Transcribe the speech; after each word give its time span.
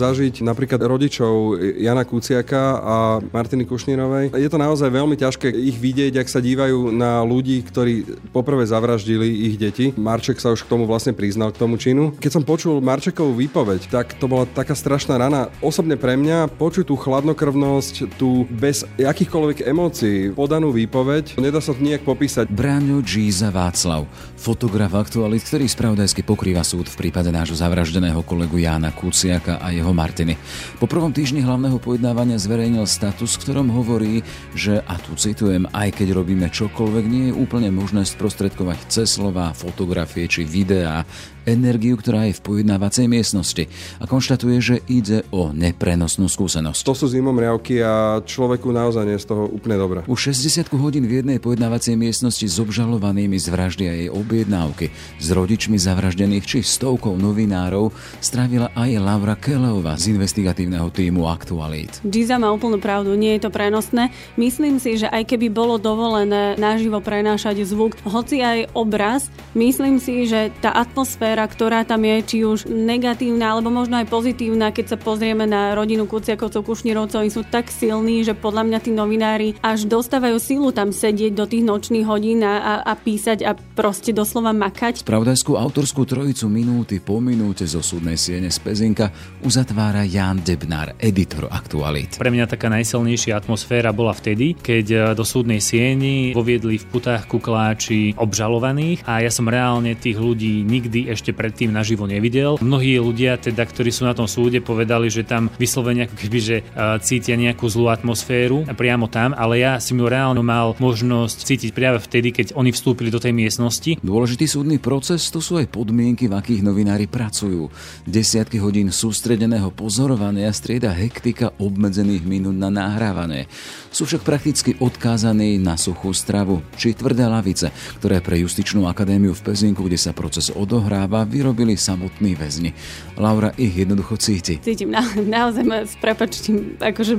zažiť 0.00 0.40
napríklad 0.40 0.80
rodičov 0.80 1.60
Jana 1.76 2.08
Kuciaka 2.08 2.80
a 2.80 2.96
Martiny 3.20 3.68
Kušnírovej. 3.68 4.32
Je 4.32 4.48
to 4.48 4.56
naozaj 4.56 4.88
veľmi 4.88 5.20
ťažké 5.20 5.52
ich 5.52 5.76
vidieť, 5.76 6.16
ak 6.24 6.28
sa 6.32 6.40
dívajú 6.40 6.88
na 6.88 7.20
ľudí, 7.20 7.60
ktorí 7.60 8.08
poprvé 8.32 8.64
zavraždili 8.64 9.52
ich 9.52 9.60
deti. 9.60 9.92
Marček 9.94 10.40
sa 10.40 10.56
už 10.56 10.64
k 10.64 10.70
tomu 10.72 10.88
vlastne 10.88 11.12
priznal 11.12 11.52
k 11.52 11.60
tomu 11.60 11.76
činu. 11.76 12.16
Keď 12.16 12.32
som 12.32 12.46
počul 12.46 12.80
Marčekovú 12.80 13.36
výpoveď, 13.36 13.92
tak 13.92 14.16
to 14.16 14.24
bola 14.24 14.48
taká 14.48 14.72
strašná 14.72 15.20
rana. 15.20 15.52
Osobne 15.60 16.00
pre 16.00 16.16
mňa 16.16 16.48
počuť 16.56 16.88
tú 16.88 16.96
chladnokrvnosť, 16.96 18.16
tú 18.16 18.48
bez 18.48 18.88
akýchkoľvek 18.96 19.68
emócií 19.68 20.32
podanú 20.32 20.72
výpoveď, 20.72 21.36
nedá 21.36 21.60
sa 21.60 21.76
to 21.76 21.84
nejak 21.84 22.06
popísať. 22.06 22.48
Bráňo 22.48 23.04
Gíza 23.04 23.52
Václav, 23.52 24.08
fotograf 24.38 24.96
aktualit, 24.96 25.44
ktorý 25.44 25.66
spravodajsky 25.68 26.22
pokrýva 26.24 26.64
súd 26.64 26.86
v 26.88 27.06
prípade 27.06 27.28
nášho 27.34 27.58
zavraždeného 27.58 28.22
kolegu 28.22 28.62
Jána 28.62 28.94
Kuciaka 28.94 29.58
a 29.58 29.74
jeho 29.74 29.89
Martiny. 29.92 30.34
Po 30.78 30.90
prvom 30.90 31.10
týždni 31.12 31.42
hlavného 31.44 31.78
pojednávania 31.78 32.40
zverejnil 32.40 32.86
status, 32.88 33.36
v 33.36 33.42
ktorom 33.46 33.68
hovorí, 33.72 34.14
že, 34.56 34.80
a 34.84 34.96
tu 34.98 35.14
citujem, 35.14 35.68
aj 35.70 36.00
keď 36.00 36.16
robíme 36.16 36.46
čokoľvek, 36.50 37.04
nie 37.06 37.24
je 37.30 37.38
úplne 37.38 37.68
možné 37.74 38.06
sprostredkovať 38.06 38.78
cez 38.88 39.18
slova, 39.18 39.52
fotografie 39.56 40.26
či 40.30 40.46
videá 40.46 41.02
energiu, 41.50 41.98
ktorá 41.98 42.30
je 42.30 42.38
v 42.38 42.44
pojednávacej 42.46 43.06
miestnosti 43.10 43.66
a 43.98 44.04
konštatuje, 44.06 44.56
že 44.62 44.76
ide 44.86 45.26
o 45.34 45.50
neprenosnú 45.50 46.30
skúsenosť. 46.30 46.86
To 46.86 46.94
sú 46.94 47.06
zimomriavky 47.10 47.82
a 47.82 48.22
človeku 48.22 48.70
naozaj 48.70 49.02
nie 49.06 49.16
je 49.18 49.24
z 49.24 49.28
toho 49.34 49.44
úplne 49.50 49.76
dobré. 49.76 49.98
Už 50.06 50.30
60 50.30 50.70
hodín 50.78 51.04
v 51.10 51.22
jednej 51.22 51.38
pojednávacej 51.42 51.98
miestnosti 51.98 52.46
s 52.46 52.56
obžalovanými 52.62 53.36
z 53.36 53.46
vraždy 53.50 53.84
a 53.86 53.92
jej 53.96 54.08
objednávky, 54.08 54.94
s 55.18 55.26
rodičmi 55.30 55.76
zavraždených 55.80 56.44
či 56.46 56.58
stovkou 56.62 57.16
novinárov 57.16 57.90
strávila 58.22 58.70
aj 58.76 58.90
Laura 59.00 59.34
Keleová 59.34 59.96
z 59.96 60.14
investigatívneho 60.14 60.86
týmu 60.92 61.26
Aktualít. 61.26 62.00
Giza 62.04 62.36
má 62.36 62.52
úplnú 62.52 62.76
pravdu, 62.76 63.16
nie 63.16 63.36
je 63.36 63.48
to 63.48 63.50
prenosné. 63.50 64.12
Myslím 64.36 64.76
si, 64.76 65.00
že 65.00 65.08
aj 65.08 65.24
keby 65.24 65.48
bolo 65.48 65.80
dovolené 65.80 66.54
naživo 66.60 67.00
prenášať 67.00 67.64
zvuk, 67.64 67.96
hoci 68.04 68.44
aj 68.44 68.72
obraz, 68.76 69.32
myslím 69.56 69.96
si, 69.96 70.28
že 70.28 70.52
tá 70.60 70.76
atmosféra 70.76 71.39
atmosféra, 71.40 71.48
ktorá 71.48 71.80
tam 71.88 72.04
je, 72.04 72.16
či 72.24 72.38
už 72.44 72.68
negatívna, 72.68 73.56
alebo 73.56 73.72
možno 73.72 73.96
aj 74.00 74.12
pozitívna, 74.12 74.72
keď 74.72 74.96
sa 74.96 74.98
pozrieme 75.00 75.48
na 75.48 75.72
rodinu 75.72 76.04
Kuciakovcov, 76.04 76.66
Kušnírovcov, 76.66 77.24
oni 77.24 77.32
sú 77.32 77.42
tak 77.48 77.72
silní, 77.72 78.20
že 78.24 78.36
podľa 78.36 78.66
mňa 78.68 78.78
tí 78.80 78.90
novinári 78.92 79.48
až 79.64 79.88
dostávajú 79.88 80.36
sílu 80.36 80.68
tam 80.74 80.92
sedieť 80.92 81.32
do 81.32 81.44
tých 81.48 81.64
nočných 81.64 82.04
hodín 82.04 82.44
a, 82.44 82.84
a 82.84 82.92
písať 82.96 83.38
a 83.46 83.52
proste 83.54 84.12
doslova 84.12 84.52
makať. 84.52 85.00
Spravodajskú 85.06 85.56
autorskú 85.56 86.04
trojicu 86.04 86.50
minúty 86.50 87.00
po 87.00 87.22
minúte 87.22 87.64
zo 87.64 87.80
súdnej 87.80 88.20
siene 88.20 88.52
z 88.52 88.58
Pezinka 88.60 89.08
uzatvára 89.40 90.04
Jan 90.04 90.44
Debnár, 90.44 90.96
editor 91.00 91.48
Aktualit. 91.48 92.20
Pre 92.20 92.32
mňa 92.32 92.50
taká 92.50 92.68
najsilnejšia 92.68 93.38
atmosféra 93.38 93.94
bola 93.94 94.12
vtedy, 94.12 94.58
keď 94.58 94.86
e, 94.90 94.98
do 95.16 95.24
súdnej 95.24 95.62
sieni 95.62 96.34
voviedli 96.36 96.76
v 96.76 96.88
putách 96.90 97.30
kukláči 97.30 98.18
obžalovaných 98.18 99.06
a 99.06 99.22
ja 99.24 99.30
som 99.30 99.46
reálne 99.48 99.94
tých 99.96 100.18
ľudí 100.18 100.66
nikdy 100.66 101.12
ešte 101.12 101.19
ešte 101.20 101.36
predtým 101.36 101.68
naživo 101.68 102.08
nevidel. 102.08 102.56
Mnohí 102.64 102.96
ľudia, 102.96 103.36
teda, 103.36 103.68
ktorí 103.68 103.92
sú 103.92 104.08
na 104.08 104.16
tom 104.16 104.24
súde, 104.24 104.64
povedali, 104.64 105.12
že 105.12 105.28
tam 105.28 105.52
vyslovene 105.60 106.08
ako 106.08 106.16
keby, 106.16 106.38
že 106.40 106.56
cítia 107.04 107.36
nejakú 107.36 107.68
zlú 107.68 107.92
atmosféru 107.92 108.64
priamo 108.72 109.04
tam, 109.12 109.36
ale 109.36 109.60
ja 109.60 109.76
si 109.76 109.92
mu 109.92 110.08
reálne 110.08 110.40
mal 110.40 110.72
možnosť 110.80 111.44
cítiť 111.44 111.70
práve 111.76 112.00
vtedy, 112.00 112.32
keď 112.32 112.46
oni 112.56 112.72
vstúpili 112.72 113.12
do 113.12 113.20
tej 113.20 113.36
miestnosti. 113.36 114.00
Dôležitý 114.00 114.48
súdny 114.48 114.80
proces 114.80 115.28
to 115.28 115.44
sú 115.44 115.60
aj 115.60 115.68
podmienky, 115.68 116.30
v 116.30 116.38
akých 116.38 116.64
novinári 116.64 117.10
pracujú. 117.10 117.68
Desiatky 118.06 118.56
hodín 118.62 118.94
sústredeného 118.94 119.68
pozorovania 119.74 120.48
strieda 120.54 120.94
hektika 120.94 121.52
obmedzených 121.58 122.22
minút 122.22 122.54
na 122.54 122.70
nahrávanie. 122.70 123.50
Sú 123.90 124.06
však 124.06 124.22
prakticky 124.22 124.78
odkázaní 124.78 125.58
na 125.58 125.74
suchú 125.74 126.14
stravu 126.14 126.62
či 126.78 126.94
tvrdé 126.94 127.26
lavice, 127.26 127.74
ktoré 127.98 128.22
pre 128.22 128.38
Justičnú 128.38 128.86
akadémiu 128.86 129.34
v 129.34 129.50
Pezinku, 129.50 129.82
kde 129.82 129.98
sa 129.98 130.14
proces 130.14 130.54
odohráva, 130.54 131.09
práva 131.10 131.26
vyrobili 131.26 131.74
samotní 131.74 132.38
väzni. 132.38 132.70
Laura 133.18 133.52
ich 133.58 133.76
jednoducho 133.76 134.16
cíti. 134.16 134.56
Cítim 134.62 134.94
na, 134.94 135.04
naozaj 135.36 135.64
ma 135.66 135.84
s 135.84 135.92
prepačtím, 136.00 136.80
akože 136.80 137.18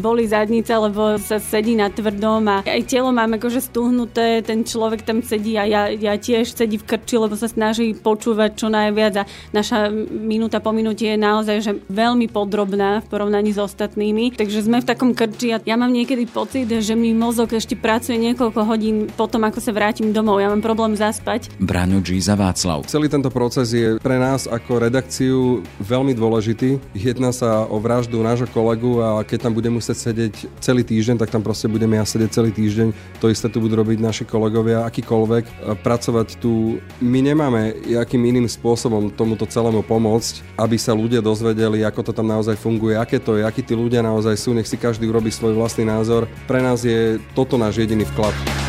boli 0.00 0.26
zadnice, 0.26 0.74
lebo 0.74 1.20
sa 1.22 1.38
sedí 1.38 1.78
na 1.78 1.86
tvrdom 1.86 2.42
a 2.48 2.56
aj 2.66 2.82
telo 2.88 3.14
mám 3.14 3.36
akože 3.38 3.62
stuhnuté, 3.62 4.42
ten 4.42 4.66
človek 4.66 5.06
tam 5.06 5.22
sedí 5.22 5.54
a 5.54 5.68
ja, 5.68 5.86
ja 5.92 6.18
tiež 6.18 6.50
sedí 6.50 6.80
v 6.80 6.88
krči, 6.88 7.14
lebo 7.14 7.38
sa 7.38 7.46
snaží 7.46 7.94
počúvať 7.94 8.58
čo 8.58 8.66
najviac 8.72 9.22
a 9.22 9.28
naša 9.54 9.92
minúta 10.10 10.58
po 10.58 10.74
minúte 10.74 11.06
je 11.06 11.14
naozaj 11.14 11.56
že 11.62 11.72
veľmi 11.86 12.26
podrobná 12.26 13.04
v 13.04 13.06
porovnaní 13.06 13.54
s 13.54 13.60
ostatnými. 13.62 14.34
Takže 14.34 14.66
sme 14.66 14.82
v 14.82 14.88
takom 14.88 15.14
krči 15.14 15.54
a 15.54 15.62
ja 15.62 15.78
mám 15.78 15.94
niekedy 15.94 16.26
pocit, 16.26 16.66
že 16.66 16.98
mi 16.98 17.14
mozog 17.14 17.54
ešte 17.54 17.78
pracuje 17.78 18.18
niekoľko 18.18 18.60
hodín 18.66 19.06
potom, 19.14 19.46
ako 19.46 19.62
sa 19.62 19.70
vrátim 19.70 20.10
domov. 20.10 20.42
Ja 20.42 20.50
mám 20.50 20.64
problém 20.64 20.98
zaspať. 20.98 21.54
Braňo 21.62 22.02
G 22.02 22.18
za 22.18 22.34
Václav. 22.34 22.77
Slav. 22.78 22.90
Celý 22.90 23.06
tento 23.10 23.30
proces 23.30 23.74
je 23.74 23.98
pre 23.98 24.18
nás 24.22 24.46
ako 24.46 24.86
redakciu 24.86 25.66
veľmi 25.82 26.14
dôležitý. 26.14 26.78
Jedná 26.94 27.34
sa 27.34 27.66
o 27.66 27.82
vraždu 27.82 28.22
nášho 28.22 28.46
kolegu 28.50 29.02
a 29.02 29.26
keď 29.26 29.48
tam 29.48 29.52
budem 29.54 29.74
musieť 29.74 30.10
sedieť 30.10 30.34
celý 30.62 30.86
týždeň, 30.86 31.18
tak 31.18 31.34
tam 31.34 31.42
proste 31.42 31.66
budeme 31.66 31.98
ja 31.98 32.06
sedieť 32.06 32.30
celý 32.30 32.50
týždeň. 32.54 33.18
To 33.18 33.30
isté 33.30 33.50
tu 33.50 33.58
budú 33.58 33.74
robiť 33.82 33.98
naši 33.98 34.24
kolegovia, 34.28 34.86
akýkoľvek. 34.86 35.74
Pracovať 35.82 36.38
tu, 36.38 36.78
my 37.02 37.18
nemáme 37.18 37.74
jakým 37.86 38.22
iným 38.22 38.46
spôsobom 38.46 39.10
tomuto 39.10 39.46
celému 39.48 39.82
pomôcť, 39.82 40.58
aby 40.58 40.76
sa 40.78 40.94
ľudia 40.94 41.18
dozvedeli, 41.18 41.82
ako 41.82 42.10
to 42.10 42.12
tam 42.14 42.30
naozaj 42.30 42.54
funguje, 42.54 42.94
aké 42.94 43.18
to 43.18 43.38
je, 43.38 43.42
akí 43.42 43.64
tí 43.64 43.74
ľudia 43.74 44.04
naozaj 44.04 44.38
sú, 44.38 44.54
nech 44.54 44.68
si 44.68 44.78
každý 44.78 45.10
urobí 45.10 45.34
svoj 45.34 45.58
vlastný 45.58 45.88
názor. 45.88 46.30
Pre 46.46 46.60
nás 46.62 46.84
je 46.84 47.18
toto 47.34 47.58
náš 47.58 47.82
jediný 47.82 48.06
vklad. 48.14 48.67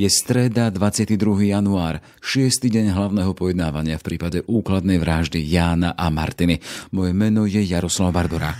Je 0.00 0.08
streda 0.08 0.72
22. 0.72 1.12
január, 1.52 2.00
6. 2.24 2.72
deň 2.72 2.96
hlavného 2.96 3.36
pojednávania 3.36 4.00
v 4.00 4.06
prípade 4.08 4.40
úkladnej 4.48 4.96
vraždy 4.96 5.44
Jána 5.44 5.92
a 5.92 6.08
Martiny. 6.08 6.56
Moje 6.88 7.12
meno 7.12 7.44
je 7.44 7.60
Jaroslav 7.60 8.08
Bardorák. 8.08 8.56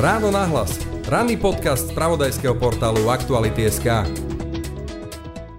Ráno 0.00 0.32
nahlas. 0.32 0.80
Ranný 1.12 1.36
podcast 1.36 1.92
z 1.92 1.92
pravodajského 1.92 2.56
portálu 2.56 3.12
Aktuality.sk. 3.12 4.08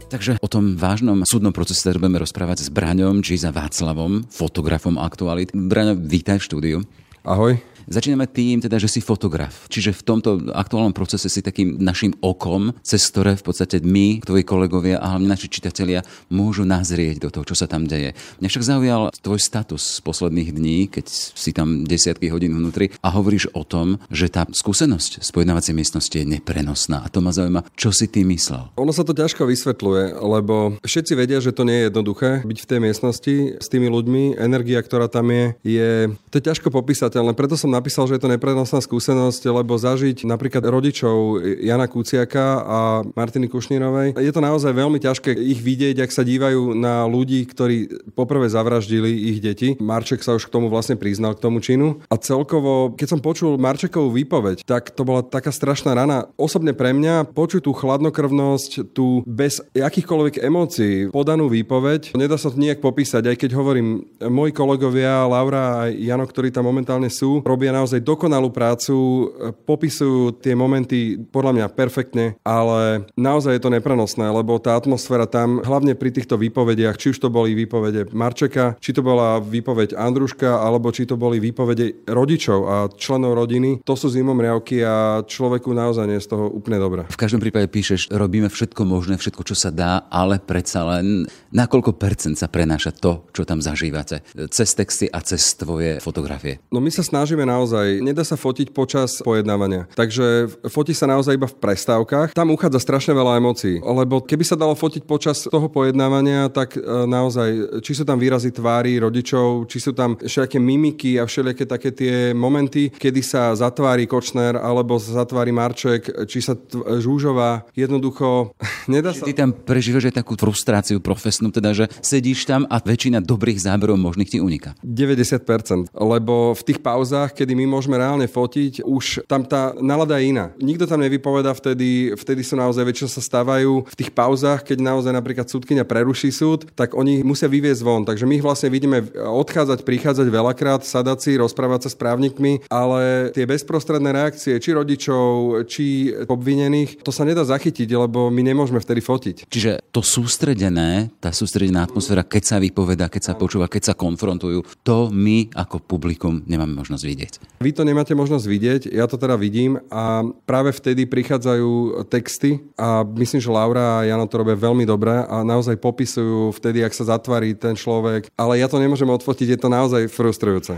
Takže 0.10 0.42
o 0.42 0.50
tom 0.50 0.74
vážnom 0.74 1.30
súdnom 1.30 1.54
procese 1.54 1.94
budeme 1.94 2.18
rozprávať 2.18 2.66
s 2.66 2.74
Braňom, 2.74 3.22
či 3.22 3.38
za 3.38 3.54
Václavom, 3.54 4.26
fotografom 4.34 4.98
Aktuality. 4.98 5.54
Braňo, 5.54 5.94
vítaj 5.94 6.42
v 6.42 6.46
štúdiu. 6.50 6.78
Ahoj. 7.22 7.62
Začíname 7.90 8.30
tým, 8.30 8.62
teda, 8.62 8.78
že 8.78 8.92
si 8.92 9.00
fotograf. 9.02 9.66
Čiže 9.72 9.96
v 9.98 10.06
tomto 10.06 10.30
aktuálnom 10.52 10.94
procese 10.94 11.32
si 11.32 11.42
takým 11.42 11.80
našim 11.82 12.14
okom, 12.22 12.76
cez 12.86 13.02
ktoré 13.10 13.38
v 13.38 13.46
podstate 13.46 13.82
my, 13.82 14.22
tvoji 14.22 14.44
kolegovia 14.46 15.02
a 15.02 15.16
hlavne 15.16 15.32
naši 15.32 15.50
čitatelia 15.50 16.06
môžu 16.30 16.68
nazrieť 16.68 17.24
do 17.24 17.30
toho, 17.34 17.48
čo 17.48 17.56
sa 17.58 17.66
tam 17.66 17.90
deje. 17.90 18.14
Mňa 18.44 18.50
však 18.52 18.68
zaujal 18.68 19.02
tvoj 19.24 19.40
status 19.42 19.98
z 19.98 20.00
posledných 20.06 20.50
dní, 20.54 20.78
keď 20.92 21.06
si 21.10 21.52
tam 21.56 21.88
desiatky 21.88 22.30
hodín 22.30 22.54
vnútri 22.54 22.94
a 23.02 23.10
hovoríš 23.16 23.50
o 23.58 23.66
tom, 23.66 23.98
že 24.14 24.30
tá 24.30 24.46
skúsenosť 24.46 25.24
z 25.24 25.30
pojednávacej 25.34 25.74
miestnosti 25.74 26.14
je 26.14 26.28
neprenosná. 26.28 27.02
A 27.02 27.10
to 27.10 27.24
ma 27.24 27.34
zaujíma, 27.34 27.66
čo 27.74 27.90
si 27.90 28.06
ty 28.06 28.22
myslel. 28.28 28.70
Ono 28.78 28.94
sa 28.94 29.08
to 29.08 29.16
ťažko 29.16 29.48
vysvetľuje, 29.48 30.22
lebo 30.22 30.78
všetci 30.86 31.14
vedia, 31.18 31.42
že 31.42 31.56
to 31.56 31.66
nie 31.66 31.82
je 31.82 31.88
jednoduché 31.90 32.30
byť 32.46 32.58
v 32.62 32.70
tej 32.70 32.80
miestnosti 32.84 33.36
s 33.58 33.68
tými 33.72 33.88
ľuďmi. 33.88 34.38
Energia, 34.38 34.84
ktorá 34.84 35.08
tam 35.08 35.32
je, 35.32 35.46
je 35.64 35.90
to 36.30 36.38
je 36.38 36.48
ťažko 36.48 36.70
popísateľné. 36.70 37.34
Preto 37.34 37.56
som 37.56 37.71
napísal, 37.72 38.06
že 38.12 38.20
je 38.20 38.24
to 38.28 38.34
neprenosná 38.34 38.84
skúsenosť, 38.84 39.48
lebo 39.48 39.80
zažiť 39.80 40.28
napríklad 40.28 40.62
rodičov 40.68 41.40
Jana 41.64 41.88
Kuciaka 41.88 42.60
a 42.62 42.80
Martiny 43.16 43.48
Kušnírovej, 43.48 44.20
je 44.20 44.32
to 44.36 44.44
naozaj 44.44 44.76
veľmi 44.76 45.00
ťažké 45.00 45.32
ich 45.32 45.64
vidieť, 45.64 46.04
ak 46.04 46.12
sa 46.12 46.28
dívajú 46.28 46.76
na 46.76 47.08
ľudí, 47.08 47.48
ktorí 47.48 48.12
poprvé 48.12 48.52
zavraždili 48.52 49.32
ich 49.32 49.40
deti. 49.40 49.80
Marček 49.80 50.26
sa 50.26 50.36
už 50.36 50.50
k 50.50 50.54
tomu 50.54 50.68
vlastne 50.68 50.98
priznal 50.98 51.38
k 51.38 51.44
tomu 51.48 51.62
činu. 51.62 52.02
A 52.10 52.18
celkovo, 52.18 52.92
keď 52.98 53.08
som 53.16 53.24
počul 53.24 53.62
Marčekovú 53.62 54.12
výpoveď, 54.12 54.66
tak 54.68 54.92
to 54.92 55.06
bola 55.06 55.22
taká 55.22 55.54
strašná 55.54 55.94
rana. 55.94 56.28
Osobne 56.36 56.74
pre 56.74 56.92
mňa 56.92 57.32
počuť 57.32 57.64
tú 57.64 57.72
chladnokrvnosť, 57.78 58.92
tú 58.98 59.22
bez 59.30 59.62
akýchkoľvek 59.72 60.42
emócií 60.42 61.14
podanú 61.14 61.46
výpoveď, 61.48 62.18
nedá 62.18 62.36
sa 62.42 62.50
to 62.50 62.58
nejak 62.58 62.82
popísať, 62.82 63.30
aj 63.30 63.38
keď 63.38 63.52
hovorím, 63.54 64.02
moji 64.18 64.52
kolegovia 64.52 65.30
Laura 65.30 65.86
a 65.86 65.90
Jano, 65.94 66.26
ktorí 66.26 66.50
tam 66.50 66.66
momentálne 66.66 67.14
sú, 67.14 67.46
robia 67.46 67.61
robia 67.62 67.78
naozaj 67.78 68.02
dokonalú 68.02 68.50
prácu, 68.50 69.30
popisujú 69.70 70.34
tie 70.42 70.58
momenty 70.58 71.22
podľa 71.30 71.62
mňa 71.62 71.66
perfektne, 71.78 72.34
ale 72.42 73.06
naozaj 73.14 73.54
je 73.54 73.62
to 73.62 73.70
neprenosné, 73.70 74.26
lebo 74.34 74.58
tá 74.58 74.74
atmosféra 74.74 75.30
tam, 75.30 75.62
hlavne 75.62 75.94
pri 75.94 76.10
týchto 76.10 76.42
výpovediach, 76.42 76.98
či 76.98 77.14
už 77.14 77.22
to 77.22 77.30
boli 77.30 77.54
výpovede 77.54 78.10
Marčeka, 78.18 78.82
či 78.82 78.98
to 78.98 79.06
bola 79.06 79.38
výpoveď 79.38 79.94
Andruška, 79.94 80.58
alebo 80.58 80.90
či 80.90 81.06
to 81.06 81.22
boli 81.22 81.38
výpovede 81.38 82.10
rodičov 82.10 82.60
a 82.66 82.76
členov 82.98 83.38
rodiny, 83.38 83.86
to 83.86 83.94
sú 83.94 84.10
zimomriavky 84.10 84.82
a 84.82 85.22
človeku 85.22 85.70
naozaj 85.70 86.10
nie 86.10 86.18
je 86.18 86.26
z 86.26 86.34
toho 86.34 86.50
úplne 86.50 86.82
dobré. 86.82 87.06
V 87.14 87.22
každom 87.22 87.46
prípade 87.46 87.70
píšeš, 87.70 88.10
robíme 88.10 88.50
všetko 88.50 88.90
možné, 88.90 89.22
všetko, 89.22 89.46
čo 89.46 89.54
sa 89.54 89.70
dá, 89.70 90.10
ale 90.10 90.42
predsa 90.42 90.82
len 90.98 91.30
na 91.54 91.70
koľko 91.70 91.94
percent 91.94 92.34
sa 92.34 92.50
prenáša 92.50 92.90
to, 92.90 93.30
čo 93.30 93.46
tam 93.46 93.62
zažívate? 93.62 94.26
Cez 94.50 94.74
texty 94.74 95.06
a 95.06 95.22
cez 95.22 95.54
tvoje 95.54 96.02
fotografie. 96.02 96.58
No 96.74 96.82
my 96.82 96.90
sa 96.90 97.06
snažíme 97.06 97.51
naozaj, 97.52 98.00
nedá 98.00 98.24
sa 98.24 98.40
fotiť 98.40 98.72
počas 98.72 99.20
pojednávania. 99.20 99.92
Takže 99.92 100.48
fotí 100.72 100.96
sa 100.96 101.12
naozaj 101.12 101.36
iba 101.36 101.48
v 101.52 101.60
prestávkach. 101.60 102.32
Tam 102.32 102.54
uchádza 102.56 102.80
strašne 102.80 103.12
veľa 103.12 103.38
emócií, 103.44 103.84
lebo 103.84 104.24
keby 104.24 104.44
sa 104.48 104.56
dalo 104.56 104.74
fotiť 104.78 105.04
počas 105.04 105.46
toho 105.46 105.68
pojednávania, 105.68 106.48
tak 106.48 106.80
e, 106.80 106.82
naozaj, 107.08 107.82
či 107.84 107.92
sú 107.92 108.04
tam 108.08 108.18
výrazy 108.22 108.56
tvári 108.56 108.96
rodičov, 109.02 109.68
či 109.68 109.84
sú 109.84 109.92
tam 109.92 110.16
všelijaké 110.16 110.60
mimiky 110.62 111.20
a 111.20 111.28
všelijaké 111.28 111.64
také 111.68 111.90
tie 111.92 112.16
momenty, 112.32 112.94
kedy 112.94 113.22
sa 113.22 113.52
zatvári 113.58 114.08
Kočner 114.08 114.56
alebo 114.56 114.96
zatvári 115.02 115.52
Marček, 115.52 116.08
či 116.30 116.40
sa 116.40 116.56
t- 116.56 116.80
Žúžová, 117.02 117.68
jednoducho 117.76 118.54
nedá 118.94 119.12
sa... 119.12 119.28
Ty 119.28 119.34
tam 119.36 119.52
prežívaš 119.52 120.14
aj 120.14 120.24
takú 120.24 120.38
frustráciu 120.38 121.04
profesnú, 121.04 121.52
teda, 121.52 121.76
že 121.76 121.86
sedíš 122.00 122.48
tam 122.48 122.64
a 122.70 122.80
väčšina 122.80 123.20
dobrých 123.22 123.60
záberov 123.62 123.98
možných 124.00 124.38
ti 124.38 124.40
uniká. 124.40 124.78
90%, 124.86 125.92
lebo 125.92 126.54
v 126.56 126.62
tých 126.64 126.80
pauzách, 126.80 127.34
kedy 127.42 127.58
my 127.58 127.66
môžeme 127.66 127.98
reálne 127.98 128.30
fotiť, 128.30 128.86
už 128.86 129.26
tam 129.26 129.42
tá 129.42 129.74
nalada 129.82 130.22
je 130.22 130.30
iná. 130.30 130.54
Nikto 130.62 130.86
tam 130.86 131.02
nevypoveda 131.02 131.58
vtedy, 131.58 132.14
vtedy 132.14 132.46
sú 132.46 132.54
naozaj 132.54 132.86
väčšinou 132.86 133.10
sa 133.10 133.18
stávajú 133.18 133.90
v 133.90 133.98
tých 133.98 134.14
pauzách, 134.14 134.62
keď 134.62 134.78
naozaj 134.86 135.10
napríklad 135.10 135.50
súdkynia 135.50 135.82
preruší 135.82 136.30
súd, 136.30 136.70
tak 136.78 136.94
oni 136.94 137.26
musia 137.26 137.50
vyviezť 137.50 137.82
von. 137.82 138.06
Takže 138.06 138.30
my 138.30 138.38
ich 138.38 138.46
vlastne 138.46 138.70
vidíme 138.70 139.02
odchádzať, 139.18 139.82
prichádzať 139.82 140.28
veľakrát, 140.30 140.86
sadať 140.86 141.18
si, 141.18 141.32
rozprávať 141.42 141.90
sa 141.90 141.90
s 141.90 141.98
právnikmi, 141.98 142.62
ale 142.70 143.34
tie 143.34 143.50
bezprostredné 143.50 144.14
reakcie, 144.14 144.62
či 144.62 144.70
rodičov, 144.78 145.66
či 145.66 146.14
obvinených, 146.30 147.02
to 147.02 147.10
sa 147.10 147.26
nedá 147.26 147.42
zachytiť, 147.42 147.90
lebo 147.90 148.30
my 148.30 148.42
nemôžeme 148.46 148.78
vtedy 148.78 149.02
fotiť. 149.02 149.50
Čiže 149.50 149.82
to 149.90 150.06
sústredené, 150.06 151.10
tá 151.18 151.34
sústredená 151.34 151.90
atmosféra, 151.90 152.22
keď 152.22 152.44
sa 152.46 152.58
vypoveda, 152.62 153.10
keď 153.10 153.32
sa 153.32 153.34
počúva, 153.34 153.66
keď 153.66 153.92
sa 153.92 153.98
konfrontujú, 153.98 154.62
to 154.86 155.10
my 155.10 155.50
ako 155.56 155.82
publikum 155.82 156.44
nemáme 156.46 156.76
možnosť 156.78 157.04
vidieť. 157.08 157.31
Vy 157.62 157.72
to 157.78 157.86
nemáte 157.86 158.18
možnosť 158.18 158.46
vidieť, 158.50 158.82
ja 158.90 159.06
to 159.06 159.22
teda 159.22 159.38
vidím 159.38 159.78
a 159.94 160.26
práve 160.50 160.74
vtedy 160.74 161.06
prichádzajú 161.06 162.04
texty 162.10 162.64
a 162.74 163.06
myslím, 163.06 163.38
že 163.38 163.54
Laura 163.54 164.02
a 164.02 164.06
Jana 164.08 164.26
to 164.26 164.42
robia 164.42 164.58
veľmi 164.58 164.84
dobre 164.84 165.14
a 165.14 165.46
naozaj 165.46 165.78
popisujú 165.78 166.52
vtedy, 166.58 166.82
ak 166.82 166.98
sa 166.98 167.06
zatvári 167.06 167.54
ten 167.54 167.78
človek, 167.78 168.34
ale 168.34 168.58
ja 168.58 168.66
to 168.66 168.82
nemôžem 168.82 169.08
odfotiť, 169.08 169.56
je 169.56 169.60
to 169.62 169.70
naozaj 169.70 170.10
frustrujúce. 170.10 170.76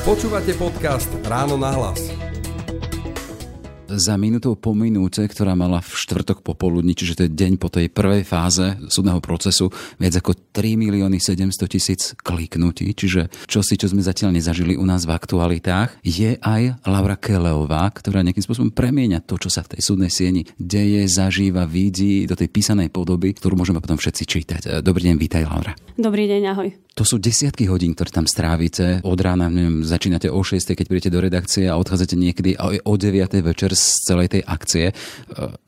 Počúvate 0.00 0.56
podcast 0.56 1.12
Ráno 1.28 1.60
na 1.60 1.76
hlas 1.76 2.29
za 3.98 4.14
minútou 4.14 4.54
po 4.54 4.76
minúte, 4.76 5.24
ktorá 5.26 5.58
mala 5.58 5.82
v 5.82 5.90
štvrtok 5.90 6.46
popoludní, 6.46 6.94
čiže 6.94 7.16
to 7.18 7.22
je 7.26 7.34
deň 7.34 7.52
po 7.58 7.66
tej 7.72 7.90
prvej 7.90 8.22
fáze 8.22 8.78
súdneho 8.86 9.18
procesu, 9.18 9.72
viac 9.98 10.14
ako 10.14 10.54
3 10.54 10.78
milióny 10.78 11.18
700 11.18 11.66
tisíc 11.66 12.14
kliknutí, 12.22 12.86
čiže 12.94 13.32
čo 13.50 13.64
si, 13.64 13.74
čo 13.74 13.90
sme 13.90 14.04
zatiaľ 14.04 14.36
nezažili 14.36 14.78
u 14.78 14.84
nás 14.86 15.08
v 15.08 15.14
aktualitách, 15.16 15.98
je 16.06 16.38
aj 16.38 16.86
Laura 16.86 17.18
Keleová, 17.18 17.90
ktorá 17.90 18.22
nejakým 18.22 18.44
spôsobom 18.44 18.70
premieňa 18.70 19.26
to, 19.26 19.40
čo 19.40 19.50
sa 19.50 19.66
v 19.66 19.74
tej 19.74 19.82
súdnej 19.82 20.12
sieni 20.12 20.46
deje, 20.54 21.02
zažíva, 21.10 21.66
vidí 21.66 22.28
do 22.30 22.38
tej 22.38 22.52
písanej 22.52 22.94
podoby, 22.94 23.34
ktorú 23.34 23.58
môžeme 23.58 23.82
potom 23.82 23.98
všetci 23.98 24.22
čítať. 24.22 24.60
Dobrý 24.84 25.10
deň, 25.10 25.16
vítaj 25.18 25.42
Laura. 25.48 25.74
Dobrý 25.98 26.30
deň, 26.30 26.42
ahoj. 26.54 26.70
To 26.98 27.06
sú 27.06 27.22
desiatky 27.22 27.64
hodín, 27.70 27.96
ktoré 27.96 28.12
tam 28.12 28.26
strávite. 28.28 29.00
Od 29.06 29.16
rána, 29.16 29.48
neviem, 29.48 29.80
začínate 29.80 30.28
o 30.28 30.42
6, 30.42 30.76
keď 30.76 30.84
príjete 30.84 31.08
do 31.08 31.22
redakcie 31.22 31.64
a 31.64 31.78
odchádzate 31.80 32.18
niekedy 32.18 32.60
o 32.60 32.94
9 32.98 33.40
večer 33.40 33.72
z 33.80 34.04
celej 34.04 34.28
tej 34.36 34.42
akcie. 34.44 34.92
E, 34.92 34.94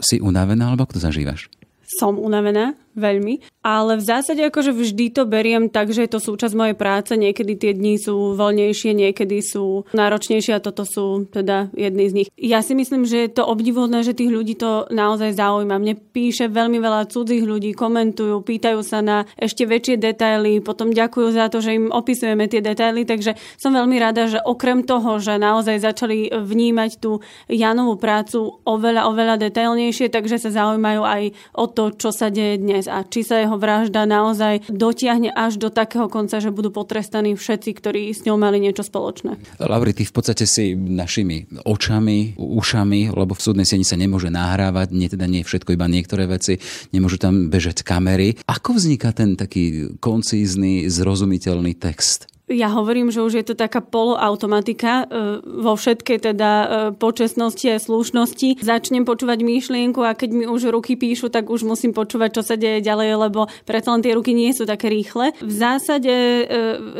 si 0.05 0.21
unavená, 0.21 0.69
alebo 0.69 0.85
ako 0.85 1.01
to 1.01 1.03
zažívaš? 1.09 1.49
Som 1.97 2.21
unavená, 2.21 2.77
veľmi. 2.95 3.63
Ale 3.63 3.99
v 3.99 4.05
zásade 4.05 4.43
akože 4.43 4.75
vždy 4.75 5.15
to 5.15 5.23
beriem 5.25 5.71
tak, 5.71 5.95
že 5.95 6.05
je 6.05 6.11
to 6.11 6.21
súčasť 6.21 6.55
mojej 6.59 6.77
práce. 6.77 7.15
Niekedy 7.15 7.53
tie 7.55 7.73
dni 7.73 7.95
sú 8.01 8.35
voľnejšie, 8.35 8.91
niekedy 8.93 9.39
sú 9.39 9.87
náročnejšie 9.95 10.59
a 10.59 10.65
toto 10.65 10.83
sú 10.83 11.31
teda 11.31 11.71
jedny 11.73 12.05
z 12.11 12.13
nich. 12.23 12.29
Ja 12.35 12.61
si 12.61 12.75
myslím, 12.75 13.07
že 13.07 13.27
je 13.27 13.31
to 13.39 13.47
obdivodné, 13.47 14.03
že 14.03 14.19
tých 14.19 14.35
ľudí 14.35 14.59
to 14.59 14.91
naozaj 14.91 15.35
zaujíma. 15.39 15.79
Mne 15.79 15.95
píše 15.95 16.51
veľmi 16.51 16.83
veľa 16.83 17.07
cudzích 17.09 17.47
ľudí, 17.47 17.73
komentujú, 17.73 18.43
pýtajú 18.43 18.81
sa 18.83 18.99
na 18.99 19.25
ešte 19.39 19.63
väčšie 19.63 19.97
detaily, 19.99 20.59
potom 20.59 20.91
ďakujú 20.91 21.29
za 21.33 21.47
to, 21.49 21.63
že 21.63 21.79
im 21.79 21.95
opisujeme 21.95 22.51
tie 22.51 22.61
detaily, 22.61 23.07
takže 23.07 23.39
som 23.57 23.73
veľmi 23.75 23.97
rada, 24.03 24.27
že 24.27 24.43
okrem 24.43 24.83
toho, 24.83 25.23
že 25.23 25.39
naozaj 25.39 25.83
začali 25.83 26.31
vnímať 26.35 26.91
tú 26.99 27.23
Janovú 27.47 27.97
prácu 27.97 28.63
oveľa, 28.67 29.07
oveľa 29.09 29.37
detailnejšie, 29.49 30.11
takže 30.11 30.39
sa 30.43 30.51
zaujímajú 30.51 31.03
aj 31.03 31.23
o 31.55 31.65
to, 31.71 31.95
čo 31.95 32.11
sa 32.11 32.29
deje 32.29 32.59
dnes 32.59 32.82
dnes 32.83 32.91
a 32.91 33.07
či 33.07 33.23
sa 33.23 33.39
jeho 33.39 33.55
vražda 33.55 34.03
naozaj 34.03 34.67
dotiahne 34.67 35.31
až 35.31 35.63
do 35.63 35.71
takého 35.71 36.11
konca, 36.11 36.43
že 36.43 36.51
budú 36.51 36.75
potrestaní 36.75 37.39
všetci, 37.39 37.71
ktorí 37.79 38.11
s 38.11 38.27
ňou 38.27 38.35
mali 38.35 38.59
niečo 38.59 38.83
spoločné. 38.83 39.39
Lauri, 39.63 39.95
ty 39.95 40.03
v 40.03 40.11
podstate 40.15 40.45
si 40.51 40.75
našimi 40.75 41.47
očami, 41.63 42.35
ušami, 42.35 43.15
lebo 43.15 43.39
v 43.39 43.45
súdnej 43.45 43.67
sieni 43.69 43.87
sa 43.87 43.95
nemôže 43.95 44.35
nahrávať, 44.35 44.91
nie 44.91 45.07
teda 45.07 45.31
nie 45.31 45.47
všetko, 45.47 45.79
iba 45.79 45.87
niektoré 45.87 46.27
veci, 46.27 46.59
nemôžu 46.91 47.23
tam 47.23 47.47
bežať 47.47 47.87
kamery. 47.87 48.43
Ako 48.51 48.75
vzniká 48.75 49.15
ten 49.15 49.39
taký 49.39 49.95
koncízny, 50.03 50.91
zrozumiteľný 50.91 51.79
text? 51.79 52.27
Ja 52.53 52.69
hovorím, 52.69 53.09
že 53.09 53.25
už 53.25 53.33
je 53.41 53.45
to 53.49 53.55
taká 53.57 53.81
poloautomatika 53.81 55.09
e, 55.09 55.41
vo 55.41 55.73
všetkej 55.73 56.19
teda 56.33 56.51
e, 56.53 56.67
počestnosti 56.95 57.65
a 57.65 57.81
slušnosti. 57.81 58.61
Začnem 58.61 59.09
počúvať 59.09 59.41
myšlienku 59.41 60.05
a 60.05 60.13
keď 60.13 60.31
mi 60.37 60.45
už 60.45 60.69
ruky 60.69 61.01
píšu, 61.01 61.33
tak 61.33 61.49
už 61.49 61.65
musím 61.65 61.97
počúvať, 61.97 62.31
čo 62.37 62.43
sa 62.45 62.55
deje 62.61 62.85
ďalej, 62.85 63.29
lebo 63.29 63.49
predsa 63.65 63.97
len 63.97 64.05
tie 64.05 64.13
ruky 64.13 64.37
nie 64.37 64.53
sú 64.53 64.69
také 64.69 64.93
rýchle. 64.93 65.33
V 65.41 65.53
zásade 65.53 66.13
e, 66.13 66.45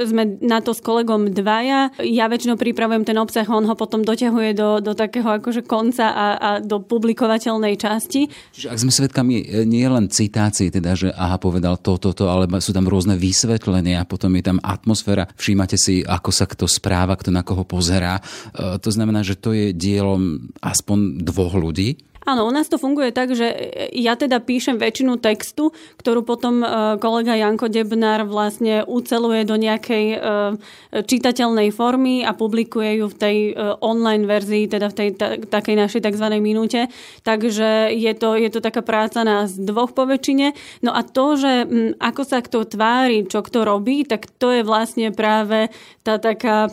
sme 0.09 0.41
na 0.41 0.65
to 0.65 0.73
s 0.73 0.81
kolegom 0.81 1.31
dvaja. 1.31 1.93
Ja 2.01 2.33
väčšinou 2.33 2.57
pripravujem 2.57 3.05
ten 3.05 3.21
obsah, 3.21 3.45
on 3.53 3.69
ho 3.69 3.77
potom 3.77 4.01
doťahuje 4.03 4.57
do, 4.57 4.81
do 4.81 4.97
takého 4.97 5.29
akože 5.37 5.69
konca 5.69 6.09
a, 6.11 6.27
a 6.41 6.49
do 6.59 6.81
publikovateľnej 6.81 7.77
časti. 7.77 8.27
Čiže 8.57 8.69
ak 8.73 8.81
sme 8.81 8.93
svedkami 8.93 9.69
nie 9.69 9.85
len 9.85 10.09
citácií, 10.09 10.73
teda, 10.73 10.97
že 10.97 11.09
aha, 11.13 11.37
povedal 11.37 11.77
toto, 11.77 12.13
to, 12.13 12.25
to, 12.25 12.31
ale 12.31 12.49
sú 12.59 12.75
tam 12.75 12.89
rôzne 12.91 13.15
vysvetlenia, 13.15 14.03
potom 14.09 14.35
je 14.35 14.43
tam 14.43 14.59
atmosféra 14.63 15.31
všímate 15.43 15.75
si, 15.75 16.07
ako 16.07 16.31
sa 16.31 16.47
kto 16.47 16.71
správa, 16.71 17.19
kto 17.19 17.35
na 17.35 17.43
koho 17.43 17.67
pozerá. 17.67 18.23
E, 18.23 18.23
to 18.79 18.95
znamená, 18.95 19.27
že 19.27 19.35
to 19.35 19.51
je 19.51 19.75
dielom 19.75 20.55
aspoň 20.63 21.19
dvoch 21.27 21.59
ľudí. 21.59 21.99
Áno, 22.23 22.47
u 22.47 22.55
nás 22.55 22.71
to 22.71 22.79
funguje 22.79 23.11
tak, 23.11 23.35
že 23.35 23.51
ja 23.91 24.15
teda 24.15 24.39
píšem 24.39 24.79
väčšinu 24.79 25.19
textu, 25.19 25.75
ktorú 25.99 26.23
potom 26.23 26.63
e, 26.63 26.67
kolega 27.03 27.35
Janko 27.35 27.67
Debnár 27.67 28.23
vlastne 28.31 28.87
uceluje 28.87 29.43
do 29.43 29.59
nejakej 29.59 30.07
e, 30.15 30.19
čitateľnej 31.03 31.75
formy 31.75 32.23
a 32.23 32.31
publikuje 32.31 33.03
ju 33.03 33.07
v 33.11 33.17
tej 33.19 33.37
e, 33.51 33.53
online 33.83 34.31
verzii, 34.31 34.71
teda 34.71 34.87
v 34.87 34.95
tej 34.95 35.09
takej 35.51 35.75
našej 35.75 36.01
tzv. 36.07 36.27
minúte. 36.39 36.87
Takže 37.27 37.91
je 37.91 38.13
to, 38.15 38.39
je 38.39 38.51
to 38.55 38.63
taká 38.63 38.87
práca 38.87 39.27
nás 39.27 39.59
dvoch 39.59 39.91
po 39.91 40.07
väčšine. 40.07 40.55
No 40.87 40.95
a 40.95 41.03
to, 41.03 41.35
že 41.35 41.67
ako 41.99 42.23
sa 42.23 42.39
kto 42.39 42.71
tvári, 42.71 43.27
čo 43.27 43.43
kto 43.43 43.67
robí, 43.67 44.07
tak 44.07 44.31
to 44.39 44.55
je 44.55 44.63
vlastne 44.63 45.11
práve 45.11 45.75
tá 46.07 46.19
taká, 46.19 46.67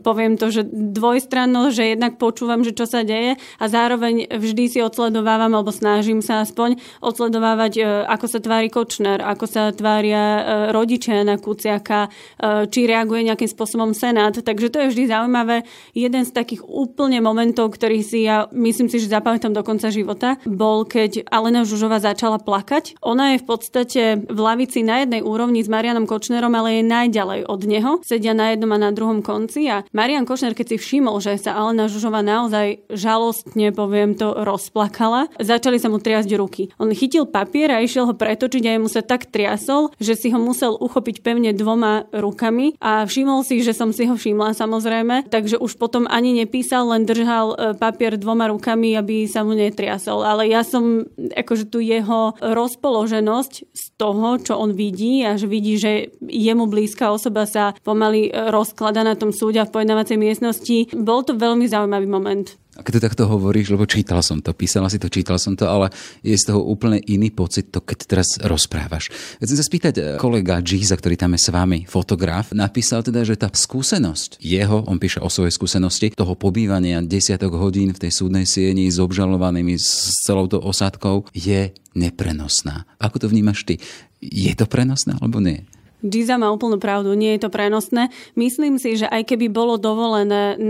poviem 0.00 0.40
to, 0.40 0.48
že 0.48 0.64
dvojstrannosť, 0.68 1.72
že 1.72 1.92
jednak 1.96 2.16
počúvam, 2.16 2.64
že 2.64 2.72
čo 2.72 2.88
sa 2.88 3.04
deje 3.04 3.36
a 3.36 3.64
zároveň 3.68 4.28
vždy 4.28 4.73
si 4.74 4.82
odsledovávam, 4.82 5.54
alebo 5.54 5.70
snažím 5.70 6.18
sa 6.18 6.42
aspoň 6.42 6.82
odsledovávať, 6.98 7.72
e, 7.78 7.82
ako 8.10 8.26
sa 8.26 8.38
tvári 8.42 8.66
Kočner, 8.66 9.22
ako 9.22 9.46
sa 9.46 9.70
tvária 9.70 10.22
e, 10.22 10.40
rodičia 10.74 11.22
na 11.22 11.38
Kuciaka, 11.38 12.10
e, 12.10 12.66
či 12.66 12.90
reaguje 12.90 13.30
nejakým 13.30 13.46
spôsobom 13.46 13.94
Senát. 13.94 14.34
Takže 14.34 14.74
to 14.74 14.82
je 14.82 14.90
vždy 14.90 15.04
zaujímavé. 15.06 15.62
Jeden 15.94 16.26
z 16.26 16.34
takých 16.34 16.66
úplne 16.66 17.22
momentov, 17.22 17.70
ktorý 17.78 18.02
si 18.02 18.26
ja 18.26 18.50
myslím 18.50 18.88
si, 18.88 18.98
že 18.98 19.12
zapamätám 19.12 19.52
do 19.52 19.60
konca 19.60 19.92
života, 19.92 20.40
bol, 20.48 20.88
keď 20.88 21.28
Alena 21.28 21.62
Žužová 21.62 22.00
začala 22.00 22.40
plakať. 22.40 22.98
Ona 23.04 23.36
je 23.36 23.42
v 23.42 23.46
podstate 23.46 24.02
v 24.24 24.38
lavici 24.40 24.80
na 24.80 25.04
jednej 25.04 25.20
úrovni 25.20 25.60
s 25.60 25.68
Marianom 25.68 26.08
Kočnerom, 26.08 26.50
ale 26.56 26.80
je 26.80 26.88
najďalej 26.88 27.40
od 27.44 27.60
neho. 27.68 27.92
Sedia 28.00 28.32
na 28.32 28.56
jednom 28.56 28.72
a 28.72 28.78
na 28.80 28.90
druhom 28.90 29.20
konci 29.20 29.68
a 29.68 29.84
Marian 29.92 30.24
Kočner, 30.24 30.56
keď 30.56 30.74
si 30.74 30.76
všimol, 30.80 31.20
že 31.20 31.36
sa 31.36 31.54
Alena 31.60 31.86
Žužová 31.86 32.24
naozaj 32.24 32.88
žalostne, 32.88 33.70
poviem 33.74 34.16
to, 34.16 34.32
roz 34.32 34.63
rozplakala. 34.64 35.28
Začali 35.36 35.76
sa 35.76 35.92
mu 35.92 36.00
triasť 36.00 36.32
ruky. 36.40 36.72
On 36.80 36.88
chytil 36.88 37.28
papier 37.28 37.68
a 37.68 37.84
išiel 37.84 38.08
ho 38.08 38.16
pretočiť 38.16 38.64
a 38.64 38.80
mu 38.80 38.88
sa 38.88 39.04
tak 39.04 39.28
triasol, 39.28 39.92
že 40.00 40.16
si 40.16 40.32
ho 40.32 40.40
musel 40.40 40.72
uchopiť 40.80 41.20
pevne 41.20 41.52
dvoma 41.52 42.08
rukami 42.16 42.80
a 42.80 43.04
všimol 43.04 43.44
si, 43.44 43.60
že 43.60 43.76
som 43.76 43.92
si 43.92 44.08
ho 44.08 44.16
všimla 44.16 44.56
samozrejme, 44.56 45.28
takže 45.28 45.60
už 45.60 45.76
potom 45.76 46.08
ani 46.08 46.32
nepísal, 46.32 46.88
len 46.88 47.04
držal 47.04 47.52
e, 47.52 47.56
papier 47.76 48.16
dvoma 48.16 48.48
rukami, 48.48 48.96
aby 48.96 49.28
sa 49.28 49.44
mu 49.44 49.52
netriasol. 49.52 50.24
Ale 50.24 50.48
ja 50.48 50.64
som 50.64 51.04
akože 51.36 51.68
tu 51.68 51.84
jeho 51.84 52.32
rozpoloženosť 52.40 53.52
z 53.68 53.84
toho, 54.00 54.40
čo 54.40 54.56
on 54.56 54.72
vidí 54.72 55.20
a 55.28 55.36
že 55.36 55.44
vidí, 55.44 55.76
že 55.76 56.08
jemu 56.24 56.64
blízka 56.64 57.12
osoba 57.12 57.44
sa 57.44 57.76
pomaly 57.84 58.32
rozklada 58.32 59.04
na 59.04 59.12
tom 59.12 59.28
súde 59.28 59.60
a 59.60 59.68
v 59.68 59.74
pojednávacej 59.76 60.16
miestnosti. 60.16 60.88
Bol 60.96 61.20
to 61.26 61.36
veľmi 61.36 61.68
zaujímavý 61.68 62.08
moment. 62.08 62.63
Keď 62.84 62.92
to 62.94 63.00
takto 63.00 63.24
hovoríš, 63.24 63.72
lebo 63.72 63.88
čítal 63.88 64.20
som 64.20 64.44
to, 64.44 64.52
písala 64.52 64.92
si 64.92 65.00
to, 65.00 65.08
čítal 65.08 65.40
som 65.40 65.56
to, 65.56 65.64
ale 65.64 65.88
je 66.20 66.36
z 66.36 66.52
toho 66.52 66.60
úplne 66.60 67.00
iný 67.08 67.32
pocit, 67.32 67.72
to 67.72 67.80
keď 67.80 67.98
teraz 68.04 68.28
rozprávaš. 68.44 69.08
Chcem 69.40 69.56
sa 69.56 69.64
spýtať, 69.64 69.94
eh, 69.96 70.04
kolega 70.20 70.60
Giza, 70.60 70.94
ktorý 70.94 71.16
tam 71.16 71.32
je 71.32 71.40
s 71.40 71.48
vami, 71.48 71.88
fotograf, 71.88 72.52
napísal 72.52 73.00
teda, 73.00 73.24
že 73.24 73.40
tá 73.40 73.48
skúsenosť 73.48 74.36
jeho, 74.44 74.84
on 74.84 75.00
píše 75.00 75.24
o 75.24 75.32
svojej 75.32 75.56
skúsenosti, 75.56 76.12
toho 76.12 76.36
pobývania 76.36 77.00
desiatok 77.00 77.56
hodín 77.56 77.96
v 77.96 78.02
tej 78.04 78.12
súdnej 78.12 78.44
sieni 78.44 78.92
s 78.92 79.00
obžalovanými, 79.00 79.80
s 79.80 80.20
celou 80.28 80.44
tou 80.44 80.60
osádkou, 80.60 81.32
je 81.32 81.72
neprenosná. 81.96 82.84
Ako 83.00 83.22
to 83.22 83.26
vnímaš 83.32 83.64
ty? 83.64 83.80
Je 84.20 84.52
to 84.52 84.68
prenosné 84.68 85.16
alebo 85.22 85.40
nie? 85.40 85.64
Giza 86.04 86.36
má 86.36 86.52
úplnú 86.52 86.76
pravdu, 86.76 87.16
nie 87.16 87.32
je 87.34 87.48
to 87.48 87.50
prenosné. 87.50 88.12
Myslím 88.36 88.76
si, 88.76 89.00
že 89.00 89.08
aj 89.08 89.24
keby 89.24 89.48
bolo 89.48 89.80
dovolené 89.80 90.60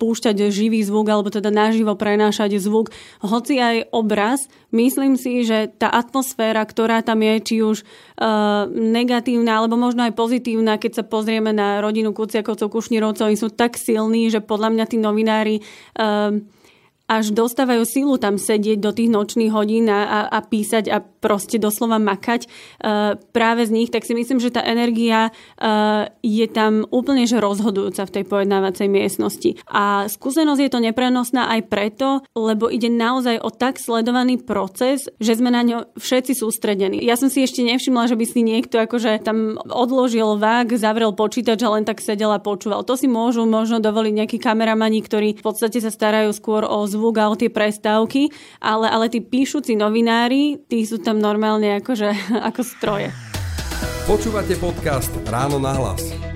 púšťať 0.00 0.48
živý 0.48 0.80
zvuk 0.80 1.12
alebo 1.12 1.28
teda 1.28 1.52
naživo 1.52 1.92
prenášať 1.92 2.56
zvuk, 2.56 2.88
hoci 3.20 3.60
aj 3.60 3.92
obraz, 3.92 4.48
myslím 4.72 5.20
si, 5.20 5.44
že 5.44 5.68
tá 5.76 5.92
atmosféra, 5.92 6.64
ktorá 6.64 7.04
tam 7.04 7.20
je, 7.20 7.34
či 7.44 7.56
už 7.60 7.84
uh, 7.84 8.64
negatívna 8.72 9.60
alebo 9.60 9.76
možno 9.76 10.08
aj 10.08 10.16
pozitívna, 10.16 10.80
keď 10.80 11.02
sa 11.02 11.04
pozrieme 11.04 11.52
na 11.52 11.84
rodinu 11.84 12.16
Kuciakovcov, 12.16 12.72
Kušnírovcov, 12.72 13.28
oni 13.28 13.36
sú 13.36 13.52
tak 13.52 13.76
silní, 13.76 14.32
že 14.32 14.40
podľa 14.40 14.72
mňa 14.72 14.84
tí 14.88 14.96
novinári 14.96 15.60
uh, 16.00 16.40
až 17.18 17.36
dostávajú 17.36 17.84
silu 17.84 18.16
tam 18.16 18.40
sedieť 18.40 18.80
do 18.80 18.90
tých 18.96 19.12
nočných 19.12 19.52
hodín 19.52 19.92
a, 19.92 20.32
a 20.32 20.38
písať 20.40 20.88
a 20.88 21.04
proste 21.04 21.60
doslova 21.60 22.00
makať 22.00 22.48
uh, 22.48 23.14
práve 23.36 23.68
z 23.68 23.70
nich, 23.70 23.88
tak 23.92 24.02
si 24.08 24.16
myslím, 24.16 24.40
že 24.40 24.50
tá 24.50 24.64
energia 24.64 25.28
uh, 25.30 26.08
je 26.24 26.46
tam 26.48 26.88
úplne 26.88 27.28
že 27.28 27.38
rozhodujúca 27.38 28.08
v 28.08 28.14
tej 28.18 28.24
pojednávacej 28.26 28.88
miestnosti. 28.88 29.60
A 29.68 30.08
skúsenosť 30.08 30.60
je 30.64 30.70
to 30.72 30.80
neprenosná 30.80 31.52
aj 31.52 31.60
preto, 31.68 32.08
lebo 32.34 32.72
ide 32.72 32.88
naozaj 32.90 33.38
o 33.44 33.52
tak 33.52 33.78
sledovaný 33.78 34.40
proces, 34.40 35.06
že 35.20 35.38
sme 35.38 35.52
na 35.52 35.62
ňo 35.62 35.78
všetci 36.00 36.32
sústredení. 36.34 36.98
Ja 37.04 37.14
som 37.14 37.28
si 37.28 37.44
ešte 37.44 37.62
nevšimla, 37.62 38.10
že 38.10 38.18
by 38.18 38.24
si 38.26 38.40
niekto 38.42 38.80
akože 38.80 39.22
tam 39.22 39.60
odložil 39.68 40.40
vák, 40.40 40.74
zavrel 40.74 41.14
počítač 41.14 41.60
a 41.62 41.72
len 41.76 41.84
tak 41.84 42.00
sedel 42.02 42.32
a 42.34 42.42
počúval. 42.42 42.82
To 42.88 42.96
si 42.98 43.06
môžu 43.06 43.44
možno 43.46 43.78
dovoliť 43.78 44.12
nejakí 44.18 44.38
kameramani, 44.40 45.04
ktorí 45.04 45.38
v 45.38 45.44
podstate 45.44 45.78
sa 45.78 45.92
starajú 45.92 46.34
skôr 46.34 46.64
o 46.66 46.82
zvuk 46.88 47.01
zvuk 47.02 47.18
a 47.18 47.34
tie 47.34 47.50
prestávky, 47.50 48.30
ale, 48.62 48.86
ale 48.86 49.10
tí 49.10 49.18
píšuci 49.18 49.74
novinári, 49.74 50.62
tí 50.70 50.86
sú 50.86 51.02
tam 51.02 51.18
normálne 51.18 51.82
akože, 51.82 52.14
ako 52.54 52.62
stroje. 52.62 53.10
Počúvate 54.06 54.54
podcast 54.62 55.10
Ráno 55.26 55.58
na 55.58 55.74
hlas. 55.74 56.31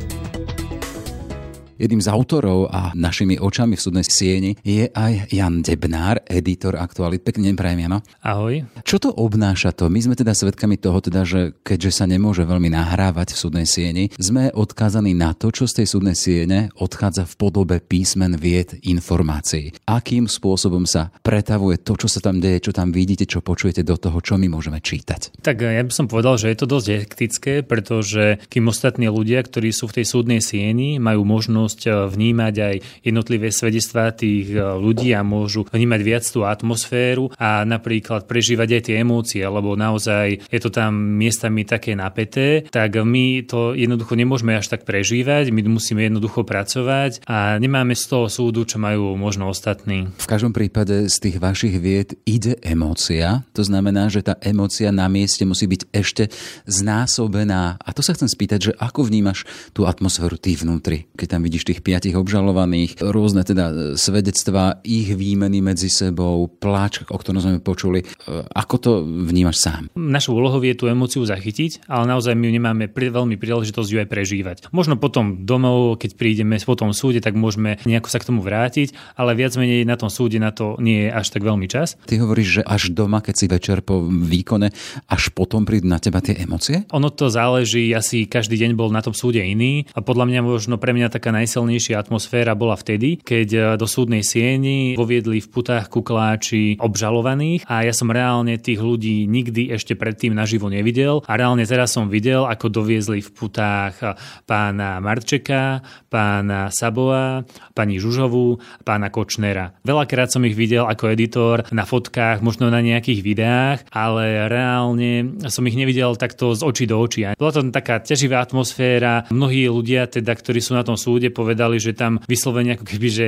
Jedným 1.76 2.00
z 2.00 2.08
autorov 2.08 2.72
a 2.72 2.96
našimi 2.96 3.36
očami 3.36 3.76
v 3.76 3.84
súdnej 3.84 4.06
sieni 4.08 4.56
je 4.64 4.88
aj 4.88 5.28
Jan 5.28 5.60
Debnár, 5.60 6.24
editor 6.24 6.72
Aktualit. 6.80 7.20
Pekne 7.20 7.52
prajem, 7.52 7.84
Jano. 7.84 8.00
Ahoj. 8.24 8.64
Čo 8.80 8.96
to 8.96 9.12
obnáša 9.12 9.76
to? 9.76 9.92
My 9.92 10.00
sme 10.00 10.16
teda 10.16 10.32
svedkami 10.32 10.80
toho, 10.80 11.04
teda, 11.04 11.28
že 11.28 11.52
keďže 11.60 12.00
sa 12.00 12.08
nemôže 12.08 12.48
veľmi 12.48 12.72
nahrávať 12.72 13.36
v 13.36 13.40
súdnej 13.44 13.66
sieni, 13.68 14.08
sme 14.16 14.48
odkázaní 14.56 15.12
na 15.12 15.36
to, 15.36 15.52
čo 15.52 15.68
z 15.68 15.84
tej 15.84 15.86
súdnej 15.92 16.16
siene 16.16 16.72
odchádza 16.80 17.28
v 17.28 17.36
podobe 17.36 17.76
písmen 17.84 18.40
vied 18.40 18.80
informácií. 18.80 19.76
Akým 19.84 20.32
spôsobom 20.32 20.88
sa 20.88 21.12
pretavuje 21.20 21.76
to, 21.84 21.92
čo 22.00 22.08
sa 22.08 22.24
tam 22.24 22.40
deje, 22.40 22.64
čo 22.64 22.72
tam 22.72 22.88
vidíte, 22.88 23.28
čo 23.28 23.44
počujete 23.44 23.84
do 23.84 24.00
toho, 24.00 24.16
čo 24.24 24.40
my 24.40 24.48
môžeme 24.48 24.80
čítať? 24.80 25.44
Tak 25.44 25.60
ja 25.60 25.84
by 25.84 25.92
som 25.92 26.08
povedal, 26.08 26.40
že 26.40 26.48
je 26.48 26.56
to 26.56 26.72
dosť 26.72 26.86
hektické, 27.04 27.60
pretože 27.60 28.40
kým 28.48 28.64
ostatní 28.72 29.12
ľudia, 29.12 29.44
ktorí 29.44 29.76
sú 29.76 29.92
v 29.92 30.00
tej 30.00 30.06
súdnej 30.08 30.40
sieni, 30.40 30.96
majú 30.96 31.28
možnosť 31.28 31.65
možnosť 31.66 31.82
eh, 31.90 31.92
vnímať 32.06 32.54
aj 32.62 32.74
jednotlivé 33.02 33.50
svedectvá 33.50 34.14
tých 34.14 34.54
eh, 34.54 34.62
ľudí 34.62 35.10
a 35.10 35.26
môžu 35.26 35.66
vnímať 35.74 36.00
viac 36.06 36.24
tú 36.24 36.46
atmosféru 36.46 37.34
a 37.34 37.66
napríklad 37.66 38.30
prežívať 38.30 38.78
aj 38.78 38.82
tie 38.86 38.94
emócie, 39.02 39.42
lebo 39.42 39.74
naozaj 39.74 40.46
je 40.46 40.60
to 40.62 40.70
tam 40.70 40.94
miestami 41.18 41.66
také 41.66 41.98
napäté, 41.98 42.62
tak 42.70 42.94
my 43.02 43.42
to 43.42 43.74
jednoducho 43.74 44.14
nemôžeme 44.14 44.54
až 44.54 44.70
tak 44.70 44.86
prežívať, 44.86 45.50
my 45.50 45.66
musíme 45.66 46.06
jednoducho 46.06 46.46
pracovať 46.46 47.26
a 47.26 47.58
nemáme 47.58 47.98
z 47.98 48.04
toho 48.06 48.30
súdu, 48.30 48.62
čo 48.62 48.78
majú 48.78 49.18
možno 49.18 49.50
ostatní. 49.50 50.06
V 50.22 50.30
každom 50.30 50.54
prípade 50.54 51.10
z 51.10 51.16
tých 51.18 51.36
vašich 51.42 51.74
vied 51.82 52.14
ide 52.28 52.54
emócia, 52.62 53.42
to 53.56 53.66
znamená, 53.66 54.06
že 54.06 54.22
tá 54.22 54.38
emócia 54.44 54.94
na 54.94 55.10
mieste 55.10 55.42
musí 55.42 55.66
byť 55.66 55.82
ešte 55.90 56.30
znásobená. 56.68 57.80
A 57.80 57.88
to 57.90 58.04
sa 58.04 58.12
chcem 58.12 58.28
spýtať, 58.28 58.58
že 58.70 58.72
ako 58.76 59.08
vnímaš 59.08 59.48
tú 59.72 59.88
atmosféru 59.88 60.36
ty 60.36 60.52
vnútri, 60.54 61.08
keď 61.16 61.26
tam 61.36 61.40
vidíš 61.46 61.55
vidíš 61.56 61.72
tých 61.72 61.80
piatich 61.80 62.12
obžalovaných, 62.20 63.00
rôzne 63.00 63.40
teda 63.40 63.96
svedectvá, 63.96 64.84
ich 64.84 65.08
výmeny 65.08 65.64
medzi 65.64 65.88
sebou, 65.88 66.52
pláč, 66.52 67.00
o 67.08 67.16
ktorom 67.16 67.40
sme 67.40 67.64
počuli. 67.64 68.04
E, 68.04 68.44
ako 68.52 68.74
to 68.76 68.90
vnímaš 69.00 69.64
sám? 69.64 69.88
Našou 69.96 70.36
úlohou 70.36 70.60
je 70.60 70.76
tú 70.76 70.84
emóciu 70.84 71.24
zachytiť, 71.24 71.88
ale 71.88 72.12
naozaj 72.12 72.36
my 72.36 72.52
nemáme 72.52 72.84
veľmi 72.92 73.40
príležitosť 73.40 73.88
ju 73.88 73.98
aj 74.04 74.08
prežívať. 74.12 74.56
Možno 74.68 75.00
potom 75.00 75.48
domov, 75.48 75.96
keď 75.96 76.20
prídeme 76.20 76.60
po 76.60 76.76
tom 76.76 76.92
súde, 76.92 77.24
tak 77.24 77.32
môžeme 77.32 77.80
nejako 77.88 78.12
sa 78.12 78.20
k 78.20 78.28
tomu 78.28 78.44
vrátiť, 78.44 79.16
ale 79.16 79.32
viac 79.32 79.56
menej 79.56 79.88
na 79.88 79.96
tom 79.96 80.12
súde 80.12 80.36
na 80.36 80.52
to 80.52 80.76
nie 80.76 81.08
je 81.08 81.10
až 81.14 81.32
tak 81.32 81.40
veľmi 81.40 81.64
čas. 81.72 81.96
Ty 82.04 82.20
hovoríš, 82.20 82.60
že 82.60 82.62
až 82.68 82.92
doma, 82.92 83.24
keď 83.24 83.34
si 83.38 83.46
večer 83.48 83.80
po 83.80 84.04
výkone, 84.04 84.74
až 85.08 85.32
potom 85.32 85.64
prídu 85.64 85.88
na 85.88 86.02
teba 86.02 86.20
tie 86.20 86.36
emócie? 86.36 86.84
Ono 86.92 87.08
to 87.08 87.32
záleží, 87.32 87.96
asi 87.96 88.28
každý 88.28 88.60
deň 88.60 88.76
bol 88.76 88.92
na 88.92 89.00
tom 89.00 89.16
súde 89.16 89.40
iný 89.40 89.86
a 89.94 90.02
podľa 90.02 90.26
mňa 90.28 90.40
možno 90.42 90.74
pre 90.82 90.90
mňa 90.90 91.14
taká 91.14 91.30
najsilnejšia 91.46 92.02
atmosféra 92.02 92.58
bola 92.58 92.74
vtedy, 92.74 93.22
keď 93.22 93.48
e, 93.54 93.60
do 93.78 93.86
súdnej 93.86 94.26
sieni 94.26 94.98
voviedli 94.98 95.38
v 95.38 95.46
putách 95.46 95.86
kukláči 95.86 96.74
obžalovaných 96.82 97.62
a 97.70 97.86
ja 97.86 97.94
som 97.94 98.10
reálne 98.10 98.58
tých 98.58 98.82
ľudí 98.82 99.30
nikdy 99.30 99.70
ešte 99.70 99.94
predtým 99.94 100.34
naživo 100.34 100.66
nevidel 100.66 101.22
a 101.22 101.32
reálne 101.38 101.62
teraz 101.62 101.94
som 101.94 102.10
videl, 102.10 102.50
ako 102.50 102.66
doviezli 102.82 103.22
v 103.22 103.30
putách 103.30 103.94
e, 104.02 104.18
pána 104.42 104.98
Marčeka, 104.98 105.86
pána 106.10 106.74
Saboa, 106.74 107.46
pani 107.78 108.02
Žužovú, 108.02 108.58
pána 108.82 109.14
Kočnera. 109.14 109.78
Veľakrát 109.86 110.34
som 110.34 110.42
ich 110.42 110.58
videl 110.58 110.82
ako 110.82 111.14
editor 111.14 111.62
na 111.70 111.86
fotkách, 111.86 112.42
možno 112.42 112.74
na 112.74 112.82
nejakých 112.82 113.20
videách, 113.22 113.78
ale 113.94 114.50
reálne 114.50 115.38
som 115.46 115.62
ich 115.70 115.78
nevidel 115.78 116.18
takto 116.18 116.58
z 116.58 116.66
očí 116.66 116.90
do 116.90 116.98
očí. 116.98 117.22
Bola 117.38 117.54
to 117.54 117.62
taká 117.70 118.02
ťaživá 118.02 118.42
atmosféra. 118.42 119.30
Mnohí 119.30 119.70
ľudia, 119.70 120.10
teda, 120.10 120.34
ktorí 120.34 120.58
sú 120.58 120.74
na 120.74 120.82
tom 120.82 120.96
súde, 120.96 121.28
povedali, 121.36 121.76
že 121.76 121.92
tam 121.92 122.24
vyslovene 122.24 122.80
ako 122.80 122.84
keby, 122.88 123.08
že 123.12 123.26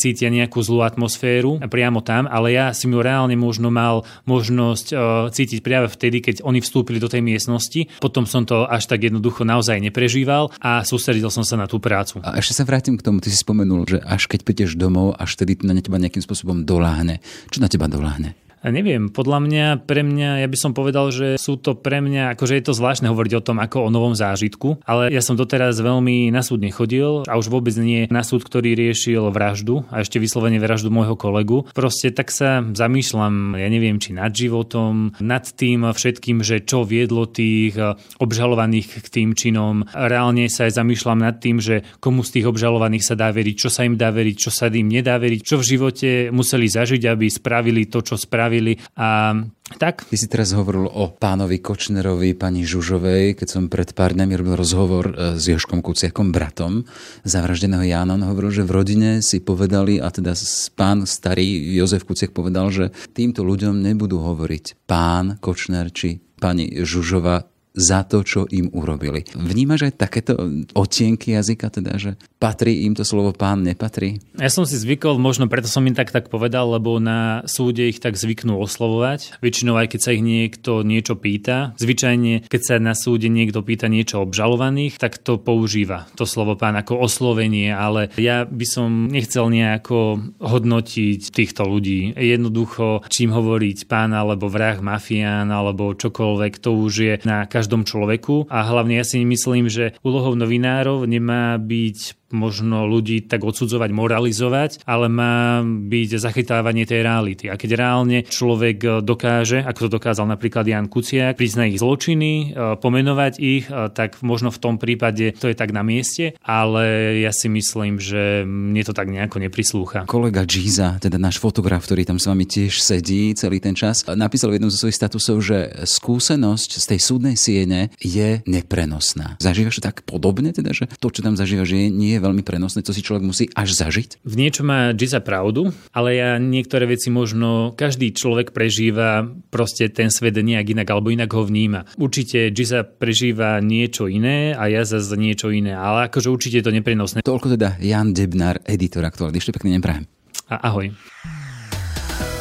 cítia 0.00 0.32
nejakú 0.32 0.64
zlú 0.64 0.80
atmosféru 0.80 1.60
priamo 1.68 2.00
tam, 2.00 2.24
ale 2.24 2.56
ja 2.56 2.72
si 2.72 2.88
mu 2.88 3.04
reálne 3.04 3.36
možno 3.36 3.68
mal 3.68 4.08
možnosť 4.24 4.86
cítiť 5.28 5.60
práve 5.60 5.92
vtedy, 5.92 6.24
keď 6.24 6.40
oni 6.40 6.64
vstúpili 6.64 6.96
do 6.96 7.12
tej 7.12 7.20
miestnosti. 7.20 7.92
Potom 8.00 8.24
som 8.24 8.48
to 8.48 8.64
až 8.64 8.88
tak 8.88 9.04
jednoducho 9.04 9.44
naozaj 9.44 9.76
neprežíval 9.84 10.48
a 10.56 10.80
sústredil 10.80 11.28
som 11.28 11.44
sa 11.44 11.60
na 11.60 11.68
tú 11.68 11.76
prácu. 11.76 12.24
A 12.24 12.40
ešte 12.40 12.56
sa 12.56 12.64
vrátim 12.64 12.96
k 12.96 13.04
tomu, 13.04 13.20
ty 13.20 13.28
si 13.28 13.36
spomenul, 13.36 13.84
že 13.84 13.98
až 14.00 14.24
keď 14.30 14.40
prídeš 14.46 14.80
domov, 14.80 15.18
až 15.20 15.36
tedy 15.36 15.60
na 15.60 15.76
teba 15.76 16.00
nejakým 16.00 16.24
spôsobom 16.24 16.64
doláhne. 16.64 17.20
Čo 17.52 17.60
na 17.60 17.68
teba 17.68 17.90
doláhne? 17.90 18.38
Neviem, 18.60 19.08
podľa 19.08 19.40
mňa, 19.40 19.66
pre 19.88 20.04
mňa, 20.04 20.44
ja 20.44 20.48
by 20.48 20.58
som 20.60 20.76
povedal, 20.76 21.08
že 21.08 21.40
sú 21.40 21.56
to 21.56 21.72
pre 21.72 22.04
mňa, 22.04 22.36
akože 22.36 22.60
je 22.60 22.64
to 22.68 22.76
zvláštne 22.76 23.08
hovoriť 23.08 23.32
o 23.40 23.44
tom 23.44 23.56
ako 23.56 23.88
o 23.88 23.90
novom 23.92 24.12
zážitku, 24.12 24.84
ale 24.84 25.08
ja 25.08 25.24
som 25.24 25.32
doteraz 25.32 25.80
veľmi 25.80 26.28
na 26.28 26.44
súd 26.44 26.60
nechodil 26.60 27.24
a 27.24 27.40
už 27.40 27.48
vôbec 27.48 27.72
nie 27.80 28.04
na 28.12 28.20
súd, 28.20 28.44
ktorý 28.44 28.76
riešil 28.76 29.32
vraždu 29.32 29.88
a 29.88 30.04
ešte 30.04 30.20
vyslovene 30.20 30.60
vraždu 30.60 30.92
môjho 30.92 31.16
kolegu. 31.16 31.64
Proste 31.72 32.12
tak 32.12 32.28
sa 32.28 32.60
zamýšľam, 32.60 33.56
ja 33.56 33.68
neviem, 33.72 33.96
či 33.96 34.12
nad 34.12 34.28
životom, 34.28 35.16
nad 35.24 35.48
tým 35.48 35.88
všetkým, 35.88 36.44
že 36.44 36.60
čo 36.60 36.84
viedlo 36.84 37.24
tých 37.24 37.80
obžalovaných 38.20 39.00
k 39.00 39.08
tým 39.08 39.32
činom. 39.32 39.88
Reálne 39.88 40.52
sa 40.52 40.68
aj 40.68 40.76
zamýšľam 40.76 41.24
nad 41.24 41.40
tým, 41.40 41.64
že 41.64 41.80
komu 41.96 42.20
z 42.20 42.36
tých 42.36 42.46
obžalovaných 42.52 43.08
sa 43.08 43.16
dá 43.16 43.32
veriť, 43.32 43.56
čo 43.56 43.72
sa 43.72 43.88
im 43.88 43.96
dá 43.96 44.12
veriť, 44.12 44.36
čo 44.36 44.52
sa 44.52 44.68
im 44.68 44.84
nedá 44.84 45.16
veriť, 45.16 45.40
čo 45.48 45.56
v 45.56 45.64
živote 45.64 46.08
museli 46.28 46.68
zažiť, 46.68 47.08
aby 47.08 47.24
spravili 47.32 47.88
to, 47.88 48.04
čo 48.04 48.20
spravili 48.20 48.49
bavili 48.50 48.82
a 48.98 49.38
tak. 49.78 50.02
Ty 50.02 50.16
si 50.18 50.26
teraz 50.26 50.50
hovoril 50.50 50.90
o 50.90 51.14
pánovi 51.14 51.62
Kočnerovi, 51.62 52.34
pani 52.34 52.66
Žužovej, 52.66 53.38
keď 53.38 53.46
som 53.46 53.70
pred 53.70 53.94
pár 53.94 54.18
dňami 54.18 54.34
robil 54.34 54.58
rozhovor 54.58 55.14
e, 55.14 55.38
s 55.38 55.46
Joškom 55.46 55.78
Kuciakom, 55.78 56.34
bratom 56.34 56.82
zavraždeného 57.22 57.86
Jána. 57.86 58.18
On 58.18 58.26
hovoril, 58.26 58.50
že 58.50 58.66
v 58.66 58.74
rodine 58.74 59.10
si 59.22 59.38
povedali, 59.38 60.02
a 60.02 60.10
teda 60.10 60.34
pán 60.74 61.06
starý 61.06 61.70
Jozef 61.78 62.02
Kuciak 62.02 62.34
povedal, 62.34 62.74
že 62.74 62.90
týmto 63.14 63.46
ľuďom 63.46 63.78
nebudú 63.78 64.18
hovoriť 64.18 64.90
pán 64.90 65.38
Kočner 65.38 65.94
či 65.94 66.18
pani 66.42 66.82
Žužova 66.82 67.46
za 67.74 68.02
to, 68.02 68.26
čo 68.26 68.50
im 68.50 68.70
urobili. 68.74 69.22
Vnímaš 69.34 69.90
aj 69.90 69.94
takéto 69.98 70.32
odtienky 70.74 71.38
jazyka, 71.38 71.70
teda, 71.70 71.96
že 71.96 72.18
patrí 72.42 72.86
im 72.88 72.98
to 72.98 73.06
slovo 73.06 73.30
pán, 73.30 73.62
nepatrí? 73.62 74.18
Ja 74.40 74.50
som 74.50 74.66
si 74.66 74.74
zvykol, 74.74 75.20
možno 75.22 75.46
preto 75.46 75.70
som 75.70 75.86
im 75.86 75.94
tak 75.94 76.10
tak 76.10 76.32
povedal, 76.32 76.66
lebo 76.74 76.98
na 76.98 77.46
súde 77.46 77.86
ich 77.86 78.02
tak 78.02 78.18
zvyknú 78.18 78.58
oslovovať. 78.58 79.38
Väčšinou 79.38 79.78
aj 79.78 79.94
keď 79.94 80.00
sa 80.00 80.10
ich 80.16 80.24
niekto 80.24 80.82
niečo 80.82 81.14
pýta, 81.14 81.76
zvyčajne 81.78 82.50
keď 82.50 82.60
sa 82.64 82.74
na 82.82 82.96
súde 82.98 83.30
niekto 83.30 83.62
pýta 83.62 83.86
niečo 83.86 84.22
obžalovaných, 84.24 84.98
tak 84.98 85.22
to 85.22 85.38
používa 85.38 86.10
to 86.18 86.26
slovo 86.26 86.58
pán 86.58 86.76
ako 86.76 87.00
oslovenie, 87.00 87.70
ale 87.70 88.10
ja 88.18 88.44
by 88.44 88.66
som 88.66 89.08
nechcel 89.08 89.48
nejako 89.48 90.20
hodnotiť 90.42 91.30
týchto 91.30 91.64
ľudí. 91.64 92.12
Jednoducho, 92.18 93.06
čím 93.08 93.30
hovoriť 93.32 93.86
pán 93.86 94.12
alebo 94.12 94.50
vrah, 94.50 94.78
mafián 94.82 95.48
alebo 95.48 95.94
čokoľvek, 95.94 96.52
to 96.58 96.70
už 96.74 96.92
je 96.94 97.14
na 97.24 97.46
každom 97.60 97.84
človeku. 97.84 98.48
A 98.48 98.64
hlavne 98.64 98.96
ja 98.96 99.04
si 99.04 99.20
myslím, 99.20 99.68
že 99.68 99.92
úlohou 100.00 100.32
novinárov 100.32 101.04
nemá 101.04 101.60
byť 101.60 102.19
možno 102.32 102.86
ľudí 102.86 103.26
tak 103.26 103.42
odsudzovať, 103.42 103.90
moralizovať, 103.90 104.70
ale 104.86 105.06
má 105.10 105.62
byť 105.64 106.08
zachytávanie 106.16 106.86
tej 106.86 107.02
reality. 107.02 107.50
A 107.50 107.58
keď 107.58 107.70
reálne 107.76 108.22
človek 108.26 109.02
dokáže, 109.02 109.62
ako 109.62 109.86
to 109.86 109.90
dokázal 110.00 110.26
napríklad 110.30 110.64
Jan 110.66 110.86
Kuciak, 110.86 111.36
priznať 111.36 111.76
ich 111.76 111.80
zločiny, 111.82 112.32
e, 112.32 112.46
pomenovať 112.78 113.32
ich, 113.42 113.66
e, 113.66 113.90
tak 113.90 114.22
možno 114.22 114.54
v 114.54 114.62
tom 114.62 114.74
prípade 114.78 115.34
to 115.36 115.50
je 115.50 115.56
tak 115.58 115.74
na 115.74 115.82
mieste, 115.82 116.38
ale 116.44 117.16
ja 117.18 117.34
si 117.34 117.50
myslím, 117.50 117.98
že 117.98 118.46
mne 118.46 118.82
to 118.86 118.94
tak 118.94 119.10
nejako 119.10 119.42
neprislúcha. 119.42 120.06
Kolega 120.06 120.46
Giza, 120.46 121.02
teda 121.02 121.18
náš 121.18 121.42
fotograf, 121.42 121.82
ktorý 121.84 122.06
tam 122.06 122.22
s 122.22 122.28
vami 122.30 122.46
tiež 122.46 122.78
sedí 122.78 123.34
celý 123.34 123.58
ten 123.58 123.74
čas, 123.74 124.06
napísal 124.06 124.54
v 124.54 124.60
jednom 124.60 124.70
zo 124.70 124.86
svojich 124.86 124.98
statusov, 125.00 125.36
že 125.42 125.58
skúsenosť 125.84 126.70
z 126.78 126.84
tej 126.86 127.00
súdnej 127.00 127.36
siene 127.36 127.90
je 127.98 128.44
neprenosná. 128.46 129.40
Zažívaš 129.42 129.82
tak 129.82 130.06
podobne, 130.06 130.52
teda, 130.54 130.70
že 130.70 130.86
to, 131.00 131.08
čo 131.10 131.24
tam 131.24 131.34
zažívaš, 131.34 131.72
je 131.72 131.88
nie 131.90 132.19
je 132.20 132.26
veľmi 132.28 132.44
prenosné, 132.44 132.84
to 132.84 132.92
si 132.92 133.00
človek 133.00 133.24
musí 133.24 133.48
až 133.56 133.72
zažiť? 133.72 134.20
V 134.20 134.34
niečo 134.36 134.60
má 134.60 134.92
Giza 134.92 135.24
pravdu, 135.24 135.72
ale 135.96 136.20
ja 136.20 136.36
niektoré 136.36 136.84
veci 136.84 137.08
možno 137.08 137.72
každý 137.72 138.12
človek 138.12 138.52
prežíva 138.52 139.24
proste 139.48 139.88
ten 139.88 140.12
svet 140.12 140.36
nejak 140.36 140.76
inak 140.76 140.88
alebo 140.92 141.08
inak 141.08 141.32
ho 141.32 141.48
vníma. 141.48 141.88
Určite 141.96 142.52
Giza 142.52 142.84
prežíva 142.84 143.58
niečo 143.64 144.06
iné 144.06 144.52
a 144.52 144.68
ja 144.68 144.84
zase 144.84 145.16
niečo 145.16 145.48
iné, 145.48 145.72
ale 145.72 146.12
akože 146.12 146.28
určite 146.28 146.60
je 146.60 146.66
to 146.68 146.76
neprenosné. 146.76 147.24
Toľko 147.24 147.56
teda 147.56 147.80
Jan 147.80 148.12
Debnár, 148.12 148.60
editor 148.68 149.02
aktuálny. 149.08 149.40
Ešte 149.40 149.56
pekne 149.56 149.80
neprajem. 149.80 150.04
A 150.52 150.68
ahoj. 150.70 150.92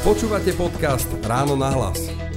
Počúvate 0.03 0.55
podcast 0.55 1.07
Ráno 1.27 1.59
na 1.59 1.71
hlas 1.75 2.28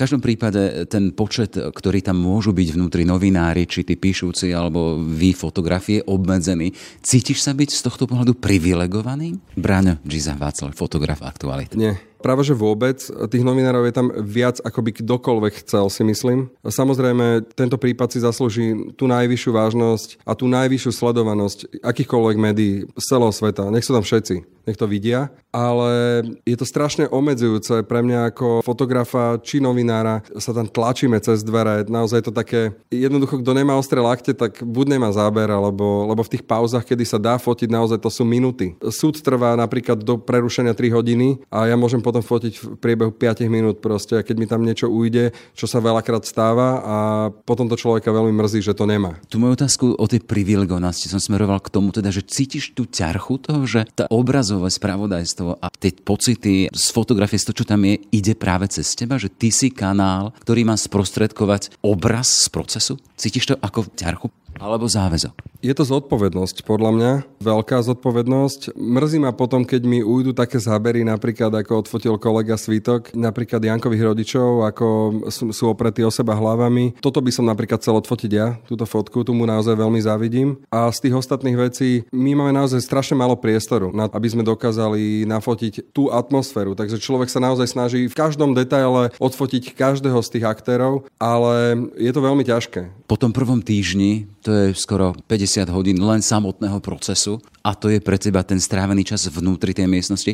každom 0.00 0.24
prípade 0.24 0.88
ten 0.88 1.12
počet, 1.12 1.52
ktorý 1.60 2.00
tam 2.00 2.16
môžu 2.16 2.56
byť 2.56 2.68
vnútri 2.72 3.04
novinári, 3.04 3.68
či 3.68 3.84
tí 3.84 4.00
píšuci, 4.00 4.48
alebo 4.56 4.96
vy 4.96 5.36
fotografie 5.36 6.00
obmedzený. 6.00 6.72
Cítiš 7.04 7.44
sa 7.44 7.52
byť 7.52 7.68
z 7.68 7.80
tohto 7.84 8.08
pohľadu 8.08 8.40
privilegovaný? 8.40 9.36
Bráňo 9.60 10.00
Giza 10.00 10.32
Václav, 10.40 10.72
fotograf 10.72 11.20
aktuality. 11.20 11.76
Nie, 11.76 12.00
Práve 12.20 12.44
že 12.44 12.54
vôbec. 12.56 13.00
Tých 13.02 13.44
novinárov 13.44 13.88
je 13.88 13.94
tam 13.96 14.08
viac, 14.20 14.60
ako 14.60 14.80
by 14.84 14.90
kdokoľvek 15.00 15.54
chcel, 15.64 15.88
si 15.88 16.04
myslím. 16.04 16.52
Samozrejme, 16.62 17.48
tento 17.56 17.80
prípad 17.80 18.12
si 18.12 18.22
zaslúži 18.22 18.94
tú 18.94 19.08
najvyššiu 19.08 19.50
vážnosť 19.50 20.08
a 20.22 20.32
tú 20.36 20.46
najvyššiu 20.46 20.92
sledovanosť 20.92 21.58
akýchkoľvek 21.82 22.36
médií 22.36 22.74
z 22.94 23.04
celého 23.04 23.32
sveta. 23.32 23.72
Nech 23.72 23.84
sú 23.84 23.96
tam 23.96 24.04
všetci, 24.04 24.66
nech 24.68 24.78
to 24.78 24.86
vidia. 24.86 25.32
Ale 25.50 26.22
je 26.46 26.54
to 26.54 26.62
strašne 26.62 27.10
obmedzujúce 27.10 27.82
pre 27.90 28.06
mňa 28.06 28.30
ako 28.30 28.62
fotografa 28.62 29.40
či 29.42 29.58
novinára. 29.58 30.22
Sa 30.38 30.54
tam 30.54 30.70
tlačíme 30.70 31.18
cez 31.18 31.42
dvere. 31.42 31.82
Naozaj 31.90 32.22
je 32.22 32.26
to 32.30 32.34
také, 32.34 32.60
jednoducho, 32.86 33.42
kto 33.42 33.50
nemá 33.50 33.74
ostré 33.74 33.98
lakte, 33.98 34.30
tak 34.30 34.62
buď 34.62 34.94
nemá 34.94 35.10
záber, 35.10 35.50
alebo, 35.50 36.06
lebo 36.06 36.22
v 36.22 36.38
tých 36.38 36.46
pauzach, 36.46 36.86
kedy 36.86 37.02
sa 37.02 37.18
dá 37.18 37.34
fotiť, 37.34 37.66
naozaj 37.66 37.98
to 37.98 38.10
sú 38.12 38.22
minuty. 38.22 38.78
Súd 38.94 39.18
trvá 39.18 39.58
napríklad 39.58 39.98
do 39.98 40.14
prerušenia 40.20 40.70
3 40.70 40.94
hodiny 40.94 41.42
a 41.50 41.66
ja 41.66 41.74
môžem 41.74 41.98
potom 42.10 42.26
fotiť 42.26 42.54
v 42.58 42.66
priebehu 42.74 43.14
5 43.14 43.46
minút 43.46 43.78
proste, 43.78 44.18
keď 44.26 44.34
mi 44.34 44.50
tam 44.50 44.66
niečo 44.66 44.90
ujde, 44.90 45.30
čo 45.54 45.70
sa 45.70 45.78
veľakrát 45.78 46.26
stáva 46.26 46.82
a 46.82 46.96
potom 47.30 47.70
to 47.70 47.78
človeka 47.78 48.10
veľmi 48.10 48.34
mrzí, 48.34 48.66
že 48.66 48.74
to 48.74 48.82
nemá. 48.82 49.14
Tu 49.30 49.38
moju 49.38 49.54
otázku 49.54 49.94
o 49.94 50.06
tej 50.10 50.26
privilegovanosti 50.26 51.06
som 51.06 51.22
smeroval 51.22 51.62
k 51.62 51.70
tomu, 51.70 51.94
teda, 51.94 52.10
že 52.10 52.26
cítiš 52.26 52.74
tú 52.74 52.90
ťarchu 52.90 53.38
toho, 53.38 53.62
že 53.62 53.86
tá 53.94 54.10
obrazové 54.10 54.74
spravodajstvo 54.74 55.62
a 55.62 55.70
tie 55.70 55.94
pocity 55.94 56.66
z 56.66 56.86
fotografie, 56.90 57.38
z 57.38 57.46
toho, 57.46 57.62
čo 57.62 57.70
tam 57.70 57.86
je, 57.86 58.02
ide 58.10 58.34
práve 58.34 58.66
cez 58.66 58.90
teba, 58.98 59.14
že 59.14 59.30
ty 59.30 59.54
si 59.54 59.70
kanál, 59.70 60.34
ktorý 60.42 60.66
má 60.66 60.74
sprostredkovať 60.74 61.78
obraz 61.86 62.42
z 62.42 62.50
procesu? 62.50 62.98
Cítiš 63.14 63.54
to 63.54 63.54
ako 63.62 63.86
ťarchu? 63.94 64.26
Alebo 64.60 64.84
záväzok? 64.84 65.50
Je 65.60 65.76
to 65.76 65.84
zodpovednosť, 65.84 66.64
podľa 66.64 66.90
mňa, 66.96 67.12
veľká 67.44 67.84
zodpovednosť. 67.84 68.76
Mrzí 68.80 69.20
ma 69.20 69.32
potom, 69.36 69.60
keď 69.60 69.84
mi 69.84 70.00
ujdu 70.00 70.32
také 70.32 70.56
zábery, 70.56 71.04
napríklad 71.04 71.52
ako 71.52 71.84
odfotil 71.84 72.16
kolega 72.16 72.56
Svítok, 72.56 73.12
napríklad 73.12 73.60
Jankových 73.60 74.08
rodičov, 74.08 74.64
ako 74.64 74.86
sú, 75.28 75.52
sú 75.52 75.64
opretí 75.68 76.00
o 76.00 76.08
seba 76.08 76.32
hlavami. 76.32 76.96
Toto 77.04 77.20
by 77.20 77.28
som 77.28 77.44
napríklad 77.44 77.76
chcel 77.76 78.00
odfotiť 78.00 78.30
ja, 78.32 78.56
túto 78.64 78.88
fotku, 78.88 79.20
tu 79.20 79.36
mu 79.36 79.44
naozaj 79.44 79.76
veľmi 79.76 80.00
závidím. 80.00 80.56
A 80.72 80.88
z 80.88 81.08
tých 81.08 81.20
ostatných 81.20 81.60
vecí, 81.60 82.08
my 82.08 82.32
máme 82.40 82.56
naozaj 82.56 82.80
strašne 82.80 83.20
málo 83.20 83.36
priestoru, 83.36 83.92
na, 83.92 84.08
aby 84.08 84.32
sme 84.32 84.48
dokázali 84.48 85.28
nafotiť 85.28 85.92
tú 85.92 86.08
atmosféru. 86.08 86.72
Takže 86.72 86.96
človek 86.96 87.28
sa 87.28 87.36
naozaj 87.36 87.68
snaží 87.68 88.08
v 88.08 88.16
každom 88.16 88.56
detaile 88.56 89.12
odfotiť 89.20 89.76
každého 89.76 90.24
z 90.24 90.40
tých 90.40 90.44
aktérov, 90.48 91.04
ale 91.20 91.76
je 92.00 92.12
to 92.16 92.24
veľmi 92.24 92.48
ťažké. 92.48 93.04
Po 93.04 93.20
tom 93.20 93.36
prvom 93.36 93.60
týždni 93.60 94.24
to 94.40 94.49
je 94.52 94.66
skoro 94.74 95.14
50 95.28 95.70
hodín 95.70 95.98
len 96.02 96.22
samotného 96.22 96.78
procesu 96.82 97.38
a 97.60 97.76
to 97.76 97.92
je 97.92 98.00
pre 98.00 98.16
teba 98.16 98.40
ten 98.40 98.56
strávený 98.56 99.04
čas 99.04 99.28
vnútri 99.28 99.76
tej 99.76 99.84
miestnosti. 99.84 100.32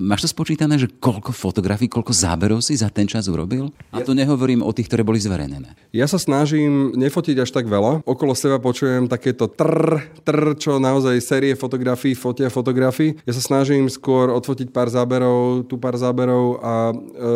Máš 0.00 0.28
to 0.28 0.28
spočítané, 0.32 0.80
že 0.80 0.88
koľko 0.88 1.36
fotografií, 1.36 1.88
koľko 1.88 2.16
záberov 2.16 2.64
si 2.64 2.76
za 2.76 2.88
ten 2.88 3.04
čas 3.04 3.28
urobil? 3.28 3.68
A 3.92 4.00
to 4.00 4.16
nehovorím 4.16 4.64
o 4.64 4.72
tých, 4.72 4.88
ktoré 4.88 5.04
boli 5.04 5.20
zverejnené. 5.20 5.76
Ja 5.92 6.08
sa 6.08 6.16
snažím 6.16 6.96
nefotiť 6.96 7.44
až 7.44 7.52
tak 7.52 7.68
veľa. 7.68 8.08
Okolo 8.08 8.32
seba 8.32 8.56
počujem 8.56 9.04
takéto 9.04 9.52
trr, 9.52 10.00
trr, 10.24 10.56
čo 10.56 10.80
naozaj 10.80 11.20
série 11.20 11.52
fotografií, 11.52 12.16
fotia 12.16 12.48
fotografií. 12.48 13.20
Ja 13.28 13.36
sa 13.36 13.44
snažím 13.44 13.92
skôr 13.92 14.32
odfotiť 14.32 14.72
pár 14.72 14.88
záberov, 14.88 15.68
tu 15.68 15.76
pár 15.76 16.00
záberov 16.00 16.60
a 16.64 16.74
e, 16.92 16.94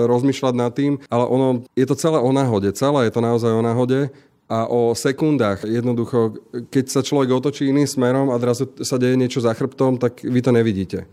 rozmýšľať 0.09 0.55
nad 0.57 0.73
tým, 0.73 0.97
ale 1.13 1.25
ono, 1.29 1.65
je 1.77 1.85
to 1.85 1.97
celé 1.97 2.17
o 2.17 2.31
náhode. 2.33 2.73
Celé 2.73 3.09
je 3.09 3.13
to 3.13 3.21
naozaj 3.21 3.53
o 3.53 3.61
náhode 3.61 4.09
a 4.51 4.67
o 4.67 4.99
sekundách. 4.99 5.63
Jednoducho, 5.63 6.35
keď 6.75 6.85
sa 6.91 7.07
človek 7.07 7.31
otočí 7.31 7.71
iným 7.71 7.87
smerom 7.87 8.35
a 8.35 8.37
zrazu 8.43 8.67
sa 8.83 8.99
deje 8.99 9.15
niečo 9.15 9.39
za 9.39 9.55
chrbtom, 9.55 10.03
tak 10.03 10.27
vy 10.27 10.43
to 10.43 10.51
nevidíte 10.51 11.07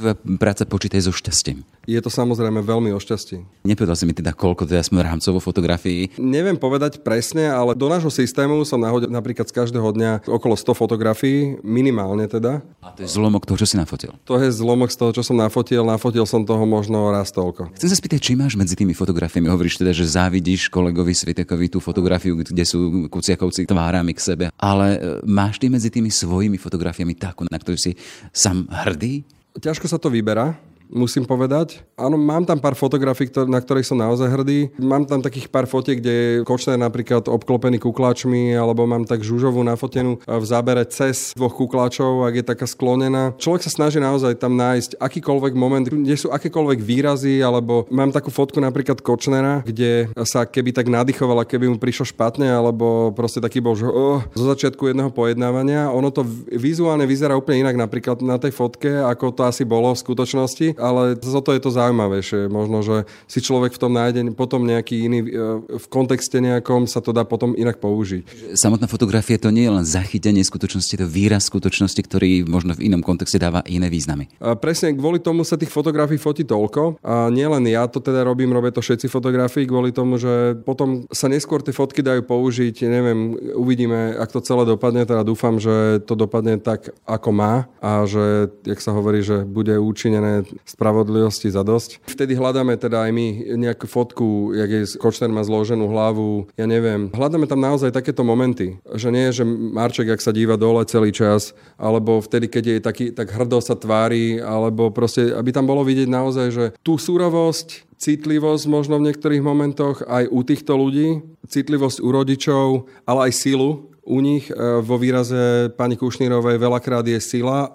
tvoja 0.00 0.16
práca 0.40 0.64
počítaj 0.64 1.04
so 1.04 1.12
šťastím. 1.12 1.60
Je 1.84 2.00
to 2.00 2.08
samozrejme 2.08 2.64
veľmi 2.64 2.92
o 2.96 3.00
šťastí. 3.00 3.66
Nepovedal 3.68 3.96
si 3.96 4.04
mi 4.08 4.16
teda, 4.16 4.32
koľko 4.32 4.64
teda 4.64 4.80
sme 4.80 5.04
rámcovo 5.04 5.42
fotografií. 5.42 6.08
Neviem 6.16 6.56
povedať 6.56 7.04
presne, 7.04 7.52
ale 7.52 7.76
do 7.76 7.88
nášho 7.92 8.08
systému 8.08 8.64
som 8.64 8.80
nahodil 8.80 9.12
napríklad 9.12 9.48
z 9.48 9.56
každého 9.56 9.88
dňa 9.92 10.10
okolo 10.28 10.54
100 10.56 10.72
fotografií, 10.76 11.58
minimálne 11.60 12.24
teda. 12.30 12.64
A 12.80 12.94
to 12.94 13.04
je 13.04 13.08
zlomok 13.10 13.44
toho, 13.44 13.60
čo 13.60 13.66
si 13.68 13.76
nafotil? 13.76 14.14
To 14.24 14.40
je 14.40 14.48
zlomok 14.48 14.88
z 14.88 14.96
toho, 14.96 15.10
čo 15.12 15.22
som 15.26 15.36
nafotil. 15.36 15.82
Nafotil 15.82 16.24
som 16.24 16.46
toho 16.46 16.62
možno 16.62 17.10
raz 17.10 17.34
toľko. 17.34 17.74
Chcem 17.76 17.90
sa 17.90 17.96
spýtať, 17.98 18.20
či 18.22 18.32
máš 18.38 18.54
medzi 18.54 18.78
tými 18.78 18.94
fotografiami, 18.94 19.50
hovoríš 19.50 19.82
teda, 19.82 19.90
že 19.90 20.06
závidíš 20.06 20.70
kolegovi 20.70 21.12
Svitekovi 21.12 21.66
tú 21.68 21.82
fotografiu, 21.82 22.38
kde 22.38 22.62
sú 22.62 23.10
kuciakovci 23.10 23.66
tvárami 23.66 24.14
k 24.14 24.20
sebe, 24.20 24.44
ale 24.54 24.86
e, 24.94 24.98
máš 25.26 25.58
ty 25.58 25.66
medzi 25.66 25.90
tými 25.90 26.12
svojimi 26.12 26.60
fotografiami 26.60 27.18
takú, 27.18 27.50
na 27.50 27.58
ktorú 27.58 27.74
si 27.74 27.98
sám 28.30 28.70
hrdý? 28.70 29.26
Ťažko 29.58 29.90
sa 29.90 29.98
to 29.98 30.12
vyberá 30.12 30.54
musím 30.90 31.24
povedať. 31.24 31.80
Áno, 31.94 32.18
mám 32.18 32.42
tam 32.42 32.58
pár 32.58 32.74
fotografií, 32.74 33.30
na 33.46 33.62
ktorých 33.62 33.86
som 33.86 33.98
naozaj 33.98 34.28
hrdý. 34.28 34.58
Mám 34.82 35.06
tam 35.06 35.22
takých 35.22 35.46
pár 35.46 35.70
fotiek, 35.70 36.02
kde 36.02 36.12
je 36.12 36.28
Kočner 36.42 36.76
napríklad 36.76 37.30
obklopený 37.30 37.78
kukláčmi, 37.78 38.52
alebo 38.58 38.84
mám 38.84 39.06
tak 39.06 39.22
žužovú 39.22 39.62
nafotenú 39.62 40.18
v 40.26 40.44
zábere 40.44 40.82
cez 40.90 41.30
dvoch 41.38 41.54
kukláčov, 41.54 42.26
ak 42.26 42.34
je 42.42 42.44
taká 42.44 42.66
sklonená. 42.66 43.32
Človek 43.38 43.62
sa 43.64 43.70
snaží 43.70 44.02
naozaj 44.02 44.36
tam 44.42 44.58
nájsť 44.58 44.98
akýkoľvek 44.98 45.54
moment, 45.54 45.86
kde 45.86 46.16
sú 46.18 46.34
akékoľvek 46.34 46.82
výrazy, 46.82 47.38
alebo 47.40 47.86
mám 47.88 48.10
takú 48.10 48.34
fotku 48.34 48.58
napríklad 48.58 48.98
Kočnera, 48.98 49.62
kde 49.62 50.10
sa 50.26 50.42
keby 50.42 50.74
tak 50.74 50.90
nadýchoval, 50.90 51.46
keby 51.46 51.70
mu 51.70 51.78
prišlo 51.78 52.10
špatne, 52.10 52.50
alebo 52.50 53.14
proste 53.14 53.38
taký 53.38 53.62
bol, 53.62 53.78
že 53.78 53.86
oh, 53.86 54.20
zo 54.34 54.44
začiatku 54.50 54.90
jedného 54.90 55.14
pojednávania. 55.14 55.94
Ono 55.94 56.10
to 56.10 56.26
vizuálne 56.50 57.06
vyzerá 57.06 57.38
úplne 57.38 57.62
inak 57.62 57.78
napríklad 57.78 58.18
na 58.24 58.36
tej 58.40 58.50
fotke, 58.50 58.90
ako 58.90 59.30
to 59.30 59.42
asi 59.46 59.62
bolo 59.62 59.94
v 59.94 60.02
skutočnosti 60.02 60.79
ale 60.80 61.14
za 61.20 61.44
to 61.44 61.52
je 61.52 61.60
to 61.60 61.70
zaujímavejšie. 61.70 62.48
Možno, 62.48 62.80
že 62.80 63.04
si 63.28 63.44
človek 63.44 63.76
v 63.76 63.80
tom 63.80 63.92
nájde 63.92 64.32
potom 64.32 64.64
nejaký 64.64 64.96
iný, 65.06 65.20
v 65.68 65.86
kontexte 65.92 66.40
nejakom 66.40 66.88
sa 66.88 67.04
to 67.04 67.12
dá 67.12 67.28
potom 67.28 67.52
inak 67.54 67.78
použiť. 67.78 68.56
Samotná 68.56 68.88
fotografia 68.88 69.36
to 69.36 69.52
nie 69.52 69.68
je 69.68 69.72
len 69.76 69.84
zachytenie 69.84 70.42
skutočnosti, 70.42 70.96
to 70.96 71.06
výraz 71.06 71.46
skutočnosti, 71.52 72.00
ktorý 72.00 72.48
možno 72.48 72.74
v 72.74 72.88
inom 72.88 73.04
kontexte 73.04 73.36
dáva 73.36 73.60
iné 73.68 73.92
významy. 73.92 74.32
A 74.40 74.56
presne 74.56 74.96
kvôli 74.96 75.20
tomu 75.20 75.44
sa 75.44 75.60
tých 75.60 75.70
fotografií 75.70 76.16
fotí 76.16 76.42
toľko. 76.48 77.04
A 77.04 77.28
nielen 77.28 77.68
ja 77.68 77.84
to 77.86 78.00
teda 78.00 78.24
robím, 78.24 78.56
robia 78.56 78.72
to 78.72 78.80
všetci 78.80 79.12
fotografii 79.12 79.68
kvôli 79.68 79.92
tomu, 79.92 80.16
že 80.16 80.56
potom 80.64 81.04
sa 81.12 81.28
neskôr 81.28 81.60
tie 81.60 81.74
fotky 81.76 82.00
dajú 82.00 82.24
použiť, 82.24 82.86
neviem, 82.86 83.36
uvidíme, 83.58 84.16
ak 84.16 84.32
to 84.32 84.40
celé 84.40 84.64
dopadne, 84.64 85.04
teda 85.04 85.26
dúfam, 85.26 85.60
že 85.60 86.00
to 86.06 86.16
dopadne 86.16 86.56
tak, 86.62 86.94
ako 87.04 87.30
má 87.34 87.68
a 87.82 88.06
že, 88.06 88.48
jak 88.64 88.80
sa 88.80 88.94
hovorí, 88.94 89.20
že 89.20 89.42
bude 89.42 89.76
účinené 89.76 90.46
spravodlivosti 90.70 91.50
za 91.50 91.66
dosť. 91.66 92.02
Vtedy 92.06 92.38
hľadáme 92.38 92.78
teda 92.78 93.06
aj 93.06 93.10
my 93.10 93.26
nejakú 93.58 93.90
fotku, 93.90 94.54
jak 94.54 94.70
je 94.70 94.82
Kočner 94.96 95.30
má 95.30 95.42
zloženú 95.42 95.90
hlavu, 95.90 96.46
ja 96.54 96.70
neviem. 96.70 97.10
Hľadáme 97.10 97.50
tam 97.50 97.60
naozaj 97.60 97.90
takéto 97.90 98.22
momenty, 98.22 98.78
že 98.94 99.10
nie, 99.10 99.28
že 99.34 99.42
Marček, 99.46 100.14
ak 100.14 100.22
sa 100.22 100.30
díva 100.30 100.54
dole 100.54 100.86
celý 100.86 101.10
čas, 101.10 101.52
alebo 101.74 102.22
vtedy, 102.22 102.46
keď 102.46 102.64
je 102.64 102.78
taký, 102.78 103.04
tak 103.10 103.34
hrdo 103.34 103.58
sa 103.58 103.74
tvári, 103.74 104.38
alebo 104.38 104.94
proste, 104.94 105.34
aby 105.34 105.50
tam 105.50 105.66
bolo 105.66 105.82
vidieť 105.82 106.08
naozaj, 106.08 106.46
že 106.54 106.64
tú 106.86 106.96
súrovosť, 106.96 107.90
citlivosť 108.00 108.64
možno 108.64 108.96
v 108.96 109.12
niektorých 109.12 109.44
momentoch 109.44 110.00
aj 110.08 110.24
u 110.32 110.40
týchto 110.40 110.72
ľudí, 110.72 111.20
citlivosť 111.44 112.00
u 112.00 112.08
rodičov, 112.08 112.66
ale 113.04 113.28
aj 113.28 113.32
silu, 113.36 113.89
u 114.04 114.20
nich 114.20 114.50
e, 114.50 114.54
vo 114.80 114.96
výraze 114.96 115.70
pani 115.76 115.96
Kušnírovej 115.96 116.56
veľakrát 116.56 117.04
je 117.06 117.20
sila 117.20 117.66
e, 117.66 117.68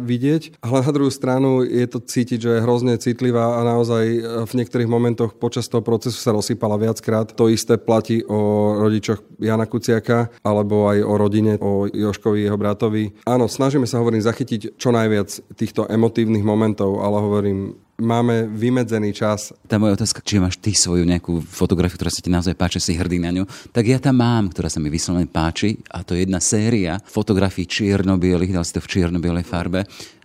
vidieť, 0.00 0.60
ale 0.64 0.84
na 0.84 0.90
druhú 0.92 1.10
stranu 1.10 1.64
je 1.64 1.86
to 1.88 1.98
cítiť, 2.00 2.38
že 2.38 2.50
je 2.56 2.64
hrozne 2.64 2.94
citlivá 3.00 3.58
a 3.58 3.66
naozaj 3.66 4.04
e, 4.06 4.20
v 4.44 4.52
niektorých 4.60 4.90
momentoch 4.90 5.36
počas 5.36 5.66
toho 5.66 5.80
procesu 5.80 6.16
sa 6.20 6.36
rozsypala 6.36 6.76
viackrát. 6.76 7.32
To 7.34 7.48
isté 7.48 7.80
platí 7.80 8.22
o 8.24 8.74
rodičoch 8.80 9.24
Jana 9.40 9.64
Kuciaka 9.64 10.30
alebo 10.44 10.88
aj 10.88 10.98
o 11.04 11.14
rodine, 11.16 11.56
o 11.60 11.88
Joškovi, 11.88 12.46
jeho 12.46 12.60
bratovi. 12.60 13.16
Áno, 13.24 13.48
snažíme 13.48 13.88
sa, 13.88 14.00
hovorím, 14.00 14.22
zachytiť 14.22 14.76
čo 14.76 14.92
najviac 14.92 15.56
týchto 15.56 15.88
emotívnych 15.88 16.44
momentov, 16.44 17.00
ale 17.00 17.16
hovorím, 17.20 17.58
máme 18.00 18.48
vymedzený 18.50 19.14
čas. 19.14 19.54
Tá 19.68 19.76
moja 19.76 19.94
otázka, 19.94 20.24
či 20.24 20.40
máš 20.40 20.58
ty 20.58 20.72
svoju 20.74 21.04
nejakú 21.04 21.44
fotografiu, 21.44 22.00
ktorá 22.00 22.10
sa 22.10 22.24
ti 22.24 22.32
naozaj 22.32 22.56
páči, 22.56 22.80
si 22.80 22.96
hrdý 22.96 23.20
na 23.20 23.30
ňu, 23.30 23.44
tak 23.70 23.86
ja 23.86 24.00
tam 24.00 24.18
mám, 24.18 24.50
ktorá 24.50 24.72
sa 24.72 24.82
mi 24.82 24.88
vyslovene 24.88 25.28
páči 25.28 25.78
a 25.92 26.02
to 26.02 26.16
je 26.16 26.24
jedna 26.24 26.40
séria 26.40 26.98
fotografií 26.98 27.68
čierno-bielých, 27.68 28.56
dal 28.56 28.64
si 28.64 28.74
to 28.74 28.82
v 28.82 28.90
čierno-bielej 28.90 29.44
farbe, 29.46 29.84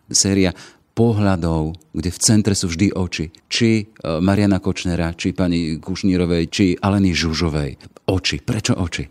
séria 0.10 0.56
pohľadov, 0.96 1.76
kde 1.92 2.10
v 2.10 2.22
centre 2.24 2.56
sú 2.56 2.72
vždy 2.72 2.96
oči. 2.96 3.28
Či 3.52 3.70
e, 3.78 3.84
Mariana 4.24 4.64
Kočnera, 4.64 5.12
či 5.12 5.36
pani 5.36 5.78
Kušnírovej, 5.84 6.44
či 6.48 6.66
Aleny 6.80 7.12
Žužovej. 7.12 7.72
Oči. 8.08 8.40
Prečo 8.40 8.80
oči? 8.80 9.04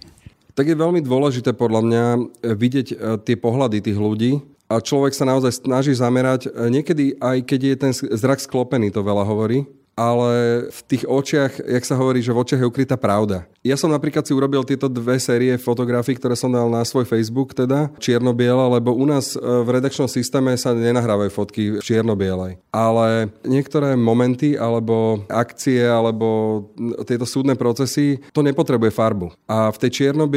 Tak 0.57 0.64
je 0.64 0.81
veľmi 0.81 1.05
dôležité 1.05 1.53
podľa 1.53 1.81
mňa 1.85 2.05
e, 2.16 2.20
vidieť 2.57 2.87
e, 2.88 2.96
tie 3.20 3.37
pohľady 3.37 3.85
tých 3.85 3.98
ľudí, 4.00 4.40
a 4.64 4.81
človek 4.81 5.12
sa 5.12 5.29
naozaj 5.29 5.61
snaží 5.64 5.92
zamerať, 5.92 6.48
e, 6.48 6.72
niekedy 6.72 7.20
aj 7.20 7.44
keď 7.44 7.61
je 7.61 7.74
ten 7.77 7.92
zrak 7.92 8.40
sklopený, 8.40 8.88
to 8.88 9.05
veľa 9.05 9.24
hovorí, 9.29 9.68
ale 9.95 10.67
v 10.71 10.81
tých 10.91 11.05
očiach, 11.07 11.63
jak 11.63 11.85
sa 11.87 11.95
hovorí, 11.95 12.21
že 12.21 12.35
v 12.35 12.43
očiach 12.43 12.61
je 12.63 12.71
ukrytá 12.71 12.99
pravda. 12.99 13.47
Ja 13.65 13.81
som 13.81 13.89
napríklad 13.89 14.29
si 14.29 14.37
urobil 14.37 14.61
tieto 14.69 14.93
dve 14.93 15.17
série 15.17 15.57
fotografií, 15.57 16.21
ktoré 16.21 16.37
som 16.37 16.53
dal 16.53 16.69
na 16.69 16.85
svoj 16.85 17.09
Facebook, 17.09 17.57
teda 17.57 17.89
čierno 17.97 18.37
lebo 18.77 18.93
u 18.93 19.07
nás 19.09 19.33
e, 19.33 19.41
v 19.41 19.81
redakčnom 19.81 20.05
systéme 20.05 20.53
sa 20.61 20.77
nenahrávajú 20.77 21.31
fotky 21.33 21.63
v 21.79 21.81
čierno-bielej. 21.81 22.61
Ale 22.75 23.33
niektoré 23.47 23.97
momenty 23.97 24.61
alebo 24.61 25.25
akcie 25.33 25.81
alebo 25.81 26.61
tieto 27.09 27.25
súdne 27.25 27.57
procesy, 27.57 28.21
to 28.37 28.45
nepotrebuje 28.45 28.93
farbu. 28.93 29.33
A 29.49 29.73
v 29.73 29.81
tej 29.81 29.91
čierno 30.05 30.29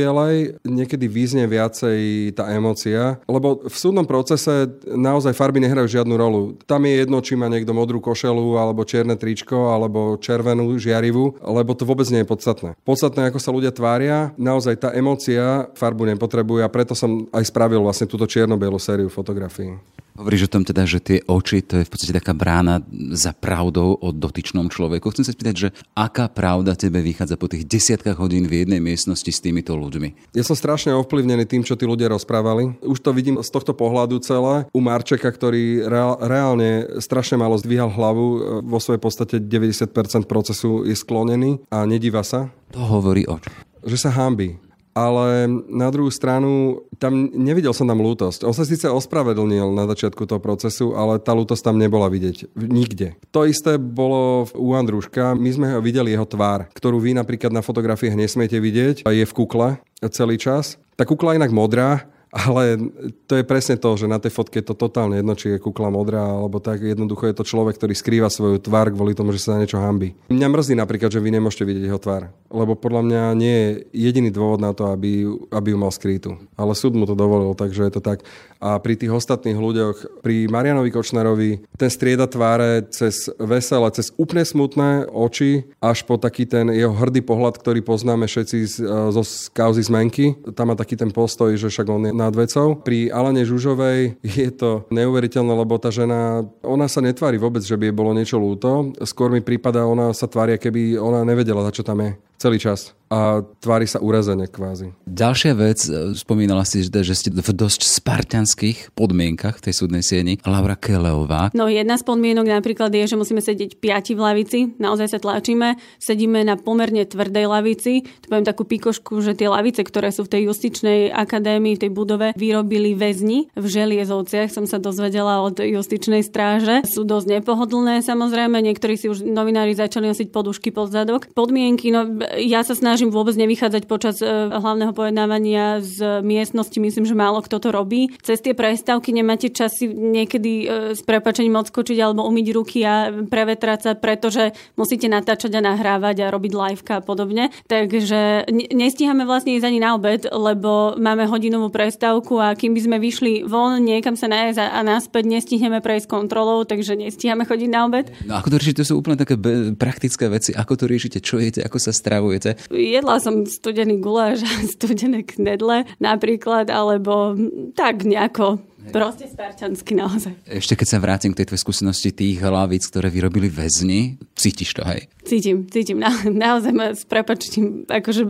niekedy 0.63 1.09
význe 1.11 1.49
viacej 1.49 2.31
tá 2.31 2.47
emócia, 2.53 3.19
lebo 3.27 3.65
v 3.65 3.75
súdnom 3.75 4.07
procese 4.07 4.71
naozaj 4.87 5.35
farby 5.35 5.59
nehrajú 5.59 5.99
žiadnu 5.99 6.15
rolu. 6.15 6.55
Tam 6.63 6.79
je 6.87 7.03
jedno, 7.03 7.19
či 7.19 7.35
má 7.35 7.51
niekto 7.51 7.75
modrú 7.75 7.99
košelu 7.99 8.55
alebo 8.55 8.87
čierne 8.87 9.19
tričko 9.19 9.46
alebo 9.55 10.19
červenú 10.19 10.75
žiarivú, 10.75 11.39
lebo 11.39 11.71
to 11.71 11.87
vôbec 11.87 12.09
nie 12.11 12.25
je 12.25 12.27
podstatné. 12.27 12.69
Podstatné, 12.83 13.31
ako 13.31 13.39
sa 13.39 13.55
ľudia 13.55 13.71
tvária, 13.71 14.35
naozaj 14.35 14.75
tá 14.81 14.89
emócia 14.91 15.71
farbu 15.77 16.03
nepotrebuje 16.11 16.65
a 16.65 16.73
preto 16.73 16.91
som 16.97 17.29
aj 17.31 17.47
spravil 17.47 17.79
vlastne 17.85 18.09
túto 18.09 18.27
čierno 18.27 18.59
sériu 18.81 19.07
fotografií. 19.07 19.77
Hovoríš 20.17 20.49
o 20.49 20.53
tom 20.57 20.65
teda, 20.65 20.81
že 20.89 20.97
tie 20.97 21.17
oči, 21.29 21.61
to 21.61 21.77
je 21.77 21.85
v 21.85 21.91
podstate 21.93 22.17
taká 22.17 22.33
brána 22.33 22.81
za 23.13 23.37
pravdou 23.37 24.01
o 24.01 24.09
dotyčnom 24.09 24.65
človeku. 24.65 25.13
Chcem 25.13 25.21
sa 25.21 25.29
spýtať, 25.29 25.55
že 25.55 25.69
aká 25.93 26.25
pravda 26.25 26.73
tebe 26.73 27.05
vychádza 27.05 27.37
po 27.37 27.45
tých 27.45 27.69
desiatkách 27.69 28.17
hodín 28.17 28.49
v 28.49 28.65
jednej 28.65 28.81
miestnosti 28.81 29.29
s 29.29 29.37
týmito 29.37 29.77
ľuďmi? 29.77 30.33
Ja 30.33 30.41
som 30.41 30.57
strašne 30.57 30.97
ovplyvnený 30.97 31.45
tým, 31.45 31.61
čo 31.61 31.77
tí 31.77 31.85
ľudia 31.85 32.09
rozprávali. 32.09 32.81
Už 32.81 32.97
to 32.97 33.13
vidím 33.13 33.37
z 33.45 33.49
tohto 33.53 33.77
pohľadu 33.77 34.17
celé. 34.25 34.65
U 34.73 34.81
Marčeka, 34.81 35.29
ktorý 35.29 35.85
reál, 35.85 36.17
reálne 36.17 36.97
strašne 36.97 37.37
malo 37.37 37.53
zdvíhal 37.53 37.93
hlavu, 37.93 38.25
e, 38.25 38.39
vo 38.65 38.81
svojej 38.81 38.97
podstate 38.97 39.37
90% 39.37 40.25
procesu 40.25 40.81
je 40.81 40.97
sklonený 40.97 41.61
a 41.69 41.85
nedíva 41.85 42.25
sa. 42.25 42.49
To 42.73 42.81
hovorí 42.81 43.29
o 43.29 43.37
Že 43.85 43.97
sa 44.01 44.09
hámbi 44.09 44.66
ale 44.97 45.45
na 45.69 45.93
druhú 45.93 46.09
stranu 46.09 46.81
tam 46.97 47.29
nevidel 47.29 47.69
som 47.77 47.85
tam 47.85 48.01
lútosť. 48.01 48.41
On 48.49 48.55
sa 48.55 48.65
síce 48.65 48.89
ospravedlnil 48.89 49.69
na 49.69 49.85
začiatku 49.85 50.25
toho 50.25 50.41
procesu, 50.41 50.97
ale 50.97 51.21
tá 51.21 51.37
lútosť 51.37 51.69
tam 51.69 51.77
nebola 51.77 52.09
vidieť. 52.09 52.57
Nikde. 52.57 53.13
To 53.29 53.45
isté 53.45 53.77
bolo 53.77 54.49
u 54.57 54.73
Andruška. 54.73 55.37
My 55.37 55.49
sme 55.53 55.67
videli 55.85 56.17
jeho 56.17 56.25
tvár, 56.25 56.65
ktorú 56.73 56.97
vy 56.97 57.13
napríklad 57.13 57.53
na 57.53 57.61
fotografiách 57.61 58.17
nesmiete 58.17 58.57
vidieť. 58.57 59.05
Je 59.05 59.25
v 59.29 59.37
kukle 59.37 59.77
celý 60.09 60.41
čas. 60.41 60.81
Tá 60.97 61.05
kukla 61.05 61.37
inak 61.37 61.53
modrá, 61.53 62.09
ale 62.31 62.77
to 63.25 63.39
je 63.39 63.43
presne 63.47 63.79
to, 63.79 63.89
že 63.95 64.11
na 64.11 64.19
tej 64.19 64.35
fotke 64.35 64.59
je 64.59 64.67
to 64.67 64.75
totálne 64.75 65.15
jedno, 65.15 65.33
či 65.33 65.55
je 65.55 65.63
kukla 65.63 65.87
modrá, 65.87 66.19
alebo 66.19 66.59
tak 66.59 66.83
jednoducho 66.83 67.27
je 67.31 67.35
to 67.35 67.47
človek, 67.47 67.79
ktorý 67.79 67.93
skrýva 67.95 68.27
svoju 68.27 68.59
tvár 68.59 68.91
kvôli 68.91 69.15
tomu, 69.15 69.31
že 69.31 69.43
sa 69.43 69.55
na 69.55 69.63
niečo 69.63 69.79
hambí. 69.79 70.11
Mňa 70.27 70.47
mrzí 70.51 70.73
napríklad, 70.75 71.09
že 71.11 71.23
vy 71.23 71.39
nemôžete 71.39 71.63
vidieť 71.63 71.87
jeho 71.87 71.99
tvár, 72.01 72.27
lebo 72.51 72.75
podľa 72.75 73.01
mňa 73.07 73.21
nie 73.39 73.55
je 73.55 73.69
jediný 73.95 74.29
dôvod 74.31 74.59
na 74.59 74.75
to, 74.75 74.91
aby, 74.91 75.23
aby 75.55 75.67
ju 75.71 75.77
mal 75.79 75.91
skrýtu. 75.93 76.35
Ale 76.59 76.75
súd 76.75 76.99
mu 76.99 77.07
to 77.07 77.15
dovolil, 77.15 77.55
takže 77.55 77.87
je 77.87 77.93
to 77.95 78.01
tak. 78.03 78.27
A 78.57 78.81
pri 78.81 78.97
tých 78.97 79.13
ostatných 79.13 79.55
ľuďoch, 79.55 80.25
pri 80.25 80.49
Marianovi 80.49 80.89
Kočnerovi, 80.89 81.61
ten 81.77 81.93
strieda 81.93 82.25
tváre 82.25 82.89
cez 82.89 83.29
veselé, 83.37 83.87
cez 83.93 84.09
úplne 84.17 84.41
smutné 84.41 85.05
oči, 85.13 85.69
až 85.77 86.01
po 86.03 86.17
taký 86.17 86.49
ten 86.49 86.73
jeho 86.73 86.89
hrdý 86.89 87.21
pohľad, 87.21 87.61
ktorý 87.61 87.85
poznáme 87.85 88.25
všetci 88.25 88.57
z, 88.65 88.75
zo 89.13 89.23
kauzy 89.53 89.85
zmenky. 89.85 90.33
Tam 90.57 90.73
má 90.73 90.75
taký 90.75 90.97
ten 90.97 91.13
postoj, 91.13 91.53
že 91.53 91.69
však 91.69 91.85
on 91.85 92.09
je 92.09 92.13
nad 92.17 92.33
vecou. 92.33 92.81
Pri 92.81 93.13
Alane 93.13 93.45
Žužovej 93.45 94.17
je 94.25 94.49
to 94.49 94.89
neuveriteľné, 94.89 95.53
lebo 95.53 95.77
tá 95.77 95.93
žena, 95.93 96.41
ona 96.65 96.89
sa 96.89 96.99
netvári 96.99 97.37
vôbec, 97.37 97.61
že 97.61 97.77
by 97.77 97.93
jej 97.93 97.95
bolo 97.95 98.17
niečo 98.17 98.41
ľúto. 98.41 98.97
Skôr 99.05 99.29
mi 99.29 99.45
prípada, 99.45 99.85
ona 99.85 100.09
sa 100.17 100.25
tvári, 100.25 100.57
keby 100.57 100.97
ona 100.97 101.21
nevedela, 101.21 101.61
za 101.69 101.71
čo 101.71 101.85
tam 101.85 102.01
je 102.01 102.17
celý 102.37 102.61
čas 102.61 102.97
a 103.07 103.39
tvári 103.63 103.87
sa 103.87 104.03
urazene 104.03 104.51
kvázi. 104.51 104.91
Ďalšia 105.07 105.53
vec, 105.55 105.79
e, 105.87 106.11
spomínala 106.11 106.67
si, 106.67 106.83
že 106.83 107.15
ste 107.15 107.31
v 107.31 107.51
dosť 107.55 107.87
spartianských 107.87 108.91
podmienkach 108.91 109.63
v 109.63 109.71
tej 109.71 109.73
súdnej 109.79 110.03
sieni. 110.03 110.43
Laura 110.43 110.75
Keleová. 110.75 111.55
No 111.55 111.71
jedna 111.71 111.95
z 111.95 112.03
podmienok 112.03 112.51
napríklad 112.59 112.91
je, 112.91 113.07
že 113.07 113.15
musíme 113.15 113.39
sedieť 113.39 113.79
piati 113.79 114.11
v 114.11 114.21
lavici, 114.21 114.59
naozaj 114.75 115.07
sa 115.15 115.19
tlačíme, 115.23 115.79
sedíme 116.03 116.43
na 116.43 116.59
pomerne 116.59 117.07
tvrdej 117.07 117.47
lavici. 117.47 118.03
Tu 118.03 118.25
poviem 118.27 118.43
takú 118.43 118.67
pikošku, 118.67 119.23
že 119.23 119.39
tie 119.39 119.47
lavice, 119.47 119.87
ktoré 119.87 120.11
sú 120.11 120.27
v 120.27 120.31
tej 120.35 120.51
justičnej 120.51 121.15
akadémii, 121.15 121.79
v 121.79 121.83
tej 121.87 121.91
budove, 121.95 122.35
vyrobili 122.35 122.91
väzni 122.91 123.47
v 123.55 123.65
želiezovciach, 123.71 124.51
som 124.51 124.67
sa 124.67 124.83
dozvedela 124.83 125.39
od 125.39 125.63
justičnej 125.63 126.27
stráže. 126.27 126.83
Sú 126.83 127.07
dosť 127.07 127.39
nepohodlné 127.39 128.03
samozrejme, 128.03 128.59
niektorí 128.59 128.99
si 128.99 129.07
už 129.07 129.23
novinári 129.23 129.71
začali 129.71 130.11
nosiť 130.11 130.27
podušky 130.35 130.75
pod 130.75 130.91
zadok. 130.91 131.31
Podmienky, 131.31 131.95
no 131.95 132.19
ja 132.35 132.61
sa 132.67 132.75
snažím 132.75 133.13
vôbec 133.13 133.39
nevychádzať 133.39 133.83
počas 133.87 134.19
e, 134.19 134.27
hlavného 134.51 134.91
pojednávania 134.91 135.79
z 135.79 136.19
miestnosti. 136.19 136.75
Myslím, 136.75 137.07
že 137.07 137.15
málo 137.15 137.39
kto 137.39 137.63
to 137.63 137.69
robí. 137.71 138.11
Cez 138.19 138.43
tie 138.43 138.51
prestávky 138.51 139.15
nemáte 139.15 139.47
čas 139.47 139.79
si 139.79 139.87
niekedy 139.87 140.53
e, 140.63 140.65
s 140.97 141.01
prepačením 141.07 141.55
odskočiť 141.55 141.97
alebo 142.03 142.27
umyť 142.27 142.47
ruky 142.51 142.83
a 142.83 143.09
prevetrať 143.11 143.79
sa, 143.79 143.91
pretože 143.95 144.51
musíte 144.75 145.07
natáčať 145.07 145.55
a 145.55 145.61
nahrávať 145.63 146.27
a 146.27 146.31
robiť 146.33 146.51
live 146.51 146.83
a 146.91 146.99
podobne. 146.99 147.49
Takže 147.67 148.49
nestíhame 148.73 149.23
vlastne 149.23 149.55
ísť 149.55 149.67
ani 149.67 149.79
na 149.79 149.95
obed, 149.95 150.27
lebo 150.27 150.97
máme 150.99 151.29
hodinovú 151.29 151.71
prestávku 151.71 152.39
a 152.39 152.55
kým 152.57 152.73
by 152.73 152.81
sme 152.83 152.97
vyšli 152.97 153.33
von, 153.45 153.79
niekam 153.83 154.15
sa 154.17 154.27
nájsť 154.27 154.59
a 154.59 154.79
naspäť, 154.83 155.23
nestihneme 155.29 155.79
prejsť 155.83 156.09
kontrolou, 156.09 156.63
takže 156.63 156.97
nestíhame 156.97 157.45
chodiť 157.45 157.69
na 157.69 157.85
obed. 157.85 158.09
No 158.25 158.39
ako 158.39 158.55
to 158.55 158.57
riešite? 158.59 158.79
To 158.81 158.87
sú 158.93 158.95
úplne 158.99 159.19
také 159.19 159.35
praktické 159.77 160.27
veci. 160.31 160.51
Ako 160.55 160.73
to 160.79 160.85
riešite? 160.89 161.21
Čo 161.21 161.37
jete? 161.37 161.61
Ako 161.61 161.77
sa 161.77 161.91
stravujete? 162.17 162.57
Jedla 162.73 163.15
som 163.21 163.45
studený 163.45 164.01
guláš 164.01 164.41
a 164.41 164.51
studené 164.75 165.21
knedle 165.21 165.85
napríklad, 166.01 166.73
alebo 166.73 167.37
tak 167.77 168.01
nejako 168.01 168.57
Proste 168.87 169.27
spartansky 169.27 169.99
naozaj. 169.99 170.31
Ešte 170.47 170.79
keď 170.79 170.87
sa 170.87 171.03
vrátim 171.03 171.35
k 171.35 171.43
tej 171.43 171.51
tvojej 171.51 171.63
skúsenosti 171.67 172.15
tých 172.15 172.39
hlavíc, 172.39 172.87
ktoré 172.87 173.11
vyrobili 173.11 173.51
väzni, 173.51 174.15
cítiš 174.37 174.77
to, 174.77 174.85
hej? 174.85 175.09
Cítim, 175.27 175.67
cítim. 175.67 175.99
Na, 176.03 176.13
naozaj 176.23 176.71
ma 176.71 176.95
s 176.95 177.03
prepačtím, 177.03 177.83
akože 177.89 178.23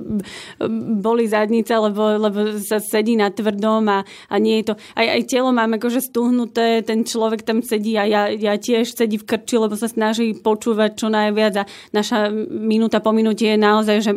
boli 0.97 1.29
zadnice, 1.29 1.77
lebo, 1.77 2.17
lebo 2.17 2.57
sa 2.63 2.81
sedí 2.81 3.13
na 3.13 3.29
tvrdom 3.29 3.85
a, 3.91 4.01
a 4.31 4.35
nie 4.41 4.63
je 4.63 4.71
to... 4.71 4.73
Aj, 4.97 5.05
aj 5.05 5.21
telo 5.29 5.53
mám 5.53 5.77
akože 5.77 6.01
stuhnuté, 6.01 6.81
ten 6.81 7.05
človek 7.05 7.45
tam 7.45 7.61
sedí 7.61 7.93
a 7.99 8.07
ja, 8.07 8.33
ja 8.33 8.57
tiež 8.57 8.97
sedí 8.97 9.21
v 9.21 9.27
krči, 9.27 9.61
lebo 9.61 9.77
sa 9.77 9.85
snaží 9.85 10.33
počúvať 10.33 10.97
čo 10.97 11.07
najviac 11.13 11.53
a 11.61 11.63
naša 11.93 12.33
minúta 12.49 12.97
po 13.03 13.13
minúte 13.13 13.45
je 13.45 13.59
naozaj, 13.59 13.97
že 14.01 14.11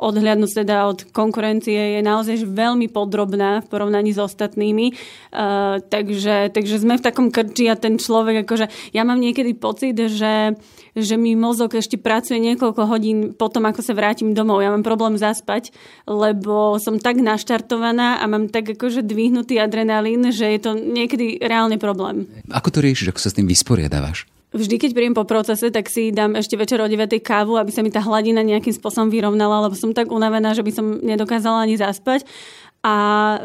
odhľadnúť 0.00 0.64
teda 0.64 0.88
od 0.88 0.98
konkurencie 1.12 1.98
je 1.98 2.00
naozaj 2.00 2.46
veľmi 2.46 2.88
podrobná 2.88 3.60
v 3.60 3.68
porovnaní 3.68 4.16
s 4.16 4.22
ostatnými. 4.22 4.96
Uh, 5.34 5.82
takže, 5.92 6.54
takže 6.54 6.80
sme 6.80 6.96
v 6.96 7.04
takom 7.04 7.28
krči 7.28 7.68
a 7.68 7.76
ten 7.76 8.00
človek, 8.00 8.48
akože 8.48 8.96
ja 8.96 9.04
mám 9.04 9.20
niekedy 9.20 9.52
pocit, 9.52 9.98
že, 9.98 10.56
že 10.96 11.20
mi 11.20 11.36
mozog 11.36 11.76
ešte 11.76 12.00
pracuje 12.00 12.40
niekoľko 12.40 12.82
hodín 12.88 13.18
potom, 13.36 13.68
ako 13.68 13.84
sa 13.84 13.92
vrátim 13.92 14.32
domov. 14.32 14.64
Ja 14.64 14.72
mám 14.72 14.80
problém 14.80 15.20
zaspať, 15.20 15.76
lebo 16.08 16.80
som 16.80 16.96
tak 16.96 17.20
naštartovaná 17.20 18.18
a 18.18 18.24
mám 18.24 18.48
tak 18.48 18.72
akože 18.72 19.04
dvihnutý 19.04 19.60
adrenalín, 19.60 20.32
že 20.32 20.48
je 20.56 20.60
to 20.64 20.72
niekedy 20.72 21.36
reálne 21.44 21.76
problém. 21.76 22.24
Ako 22.48 22.72
to 22.72 22.80
riešiš, 22.80 23.12
ako 23.12 23.20
sa 23.20 23.28
s 23.28 23.36
tým 23.36 23.44
vysporiadávaš? 23.44 24.24
Vždy, 24.56 24.80
keď 24.80 24.90
príjem 24.96 25.12
po 25.12 25.28
procese, 25.28 25.68
tak 25.68 25.92
si 25.92 26.08
dám 26.08 26.32
ešte 26.32 26.56
večer 26.56 26.80
o 26.80 26.88
9. 26.88 27.20
kávu, 27.20 27.60
aby 27.60 27.68
sa 27.68 27.84
mi 27.84 27.92
tá 27.92 28.00
hladina 28.00 28.40
nejakým 28.40 28.72
spôsobom 28.72 29.12
vyrovnala, 29.12 29.68
lebo 29.68 29.76
som 29.76 29.92
tak 29.92 30.08
unavená, 30.08 30.56
že 30.56 30.64
by 30.64 30.72
som 30.72 30.86
nedokázala 31.04 31.68
ani 31.68 31.76
zaspať. 31.76 32.24
A 32.86 32.94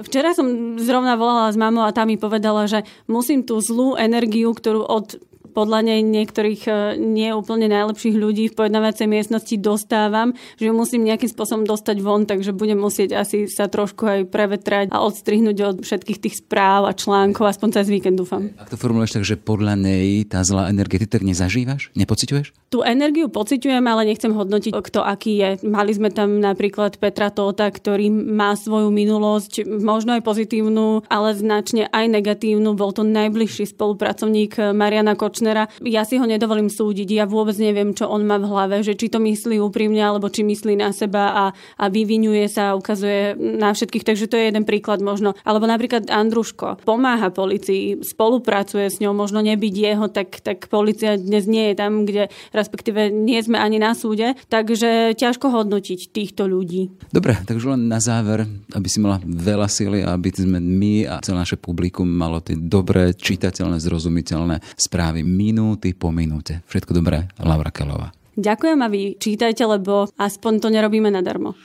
včera 0.06 0.38
som 0.38 0.78
zrovna 0.78 1.18
volala 1.18 1.50
s 1.50 1.58
mamou 1.58 1.84
a 1.84 1.92
tá 1.92 2.06
mi 2.06 2.16
povedala, 2.16 2.70
že 2.70 2.86
musím 3.10 3.42
tú 3.42 3.58
zlú 3.58 3.98
energiu, 3.98 4.54
ktorú 4.54 4.86
od 4.86 5.18
podľa 5.52 5.84
nej 5.84 6.00
niektorých 6.02 6.62
e, 6.66 6.72
nie 6.98 7.30
úplne 7.36 7.68
najlepších 7.68 8.16
ľudí 8.16 8.50
v 8.50 8.58
pojednávacej 8.58 9.08
miestnosti 9.12 9.56
dostávam, 9.60 10.32
že 10.56 10.72
ju 10.72 10.74
musím 10.74 11.04
nejakým 11.04 11.28
spôsobom 11.28 11.68
dostať 11.68 11.98
von, 12.00 12.24
takže 12.24 12.56
budem 12.56 12.80
musieť 12.80 13.20
asi 13.20 13.52
sa 13.52 13.68
trošku 13.68 14.08
aj 14.08 14.20
prevetrať 14.32 14.88
a 14.96 15.04
odstrihnúť 15.04 15.58
od 15.60 15.78
všetkých 15.84 16.20
tých 16.24 16.36
správ 16.40 16.88
a 16.88 16.96
článkov, 16.96 17.52
aspoň 17.52 17.70
cez 17.76 17.92
víkend 17.92 18.16
dúfam. 18.16 18.56
Ak 18.56 18.72
to 18.72 18.80
formuluješ 18.80 19.20
tak, 19.20 19.28
že 19.28 19.36
podľa 19.36 19.76
nej 19.76 20.24
tá 20.24 20.40
zlá 20.48 20.72
energia, 20.72 21.04
ty 21.04 21.12
tak 21.12 21.28
nezažívaš? 21.28 21.92
Nepociťuješ? 22.00 22.72
Tú 22.72 22.88
energiu 22.88 23.28
pociťujem, 23.28 23.84
ale 23.84 24.08
nechcem 24.08 24.32
hodnotiť, 24.32 24.72
kto 24.72 25.04
aký 25.04 25.34
je. 25.36 25.50
Mali 25.68 25.92
sme 25.92 26.08
tam 26.08 26.40
napríklad 26.40 26.96
Petra 26.96 27.28
Tóta, 27.28 27.68
ktorý 27.68 28.08
má 28.08 28.56
svoju 28.56 28.88
minulosť, 28.88 29.68
možno 29.68 30.16
aj 30.16 30.24
pozitívnu, 30.24 31.04
ale 31.12 31.36
značne 31.36 31.92
aj 31.92 32.08
negatívnu. 32.08 32.72
Bol 32.80 32.96
to 32.96 33.04
najbližší 33.04 33.68
spolupracovník 33.68 34.72
Mariana 34.72 35.20
Koč 35.20 35.41
Kočnera, 35.42 35.66
ja 35.82 36.06
si 36.06 36.22
ho 36.22 36.26
nedovolím 36.30 36.70
súdiť. 36.70 37.10
Ja 37.18 37.26
vôbec 37.26 37.58
neviem, 37.58 37.98
čo 37.98 38.06
on 38.06 38.30
má 38.30 38.38
v 38.38 38.46
hlave, 38.46 38.86
že 38.86 38.94
či 38.94 39.10
to 39.10 39.18
myslí 39.18 39.58
úprimne, 39.58 39.98
alebo 39.98 40.30
či 40.30 40.46
myslí 40.46 40.78
na 40.78 40.94
seba 40.94 41.34
a, 41.34 41.46
a 41.82 41.86
vyvinuje 41.90 42.46
sa 42.46 42.72
a 42.72 42.78
ukazuje 42.78 43.34
na 43.58 43.74
všetkých. 43.74 44.06
Takže 44.06 44.30
to 44.30 44.38
je 44.38 44.54
jeden 44.54 44.70
príklad 44.70 45.02
možno. 45.02 45.34
Alebo 45.42 45.66
napríklad 45.66 46.14
Andruško 46.14 46.86
pomáha 46.86 47.34
policii, 47.34 48.06
spolupracuje 48.06 48.86
s 48.86 49.02
ňou, 49.02 49.18
možno 49.18 49.42
nebyť 49.42 49.74
jeho, 49.74 50.06
tak, 50.14 50.46
tak 50.46 50.70
policia 50.70 51.18
dnes 51.18 51.50
nie 51.50 51.74
je 51.74 51.76
tam, 51.82 52.06
kde 52.06 52.30
respektíve 52.54 53.10
nie 53.10 53.42
sme 53.42 53.58
ani 53.58 53.82
na 53.82 53.98
súde. 53.98 54.38
Takže 54.46 55.18
ťažko 55.18 55.50
hodnotiť 55.50 56.14
týchto 56.14 56.46
ľudí. 56.46 56.94
Dobre, 57.10 57.34
takže 57.50 57.74
len 57.74 57.90
na 57.90 57.98
záver, 57.98 58.46
aby 58.78 58.86
si 58.86 59.02
mala 59.02 59.18
veľa 59.26 59.66
síly 59.66 60.06
a 60.06 60.14
aby 60.14 60.30
sme 60.30 60.62
my 60.62 61.10
a 61.10 61.18
celé 61.26 61.42
naše 61.42 61.58
publikum 61.58 62.06
malo 62.06 62.38
tie 62.46 62.54
dobré, 62.54 63.18
čitateľné, 63.18 63.82
zrozumiteľné 63.82 64.62
správy 64.78 65.31
minúty 65.32 65.96
po 65.96 66.12
minúte. 66.12 66.60
Všetko 66.68 66.92
dobré, 66.92 67.32
Laura 67.40 67.72
Kelová. 67.72 68.12
Ďakujem 68.36 68.80
a 68.84 68.88
vy 68.92 69.16
čítajte, 69.16 69.64
lebo 69.64 70.12
aspoň 70.20 70.54
to 70.60 70.68
nerobíme 70.68 71.08
nadarmo. 71.08 71.56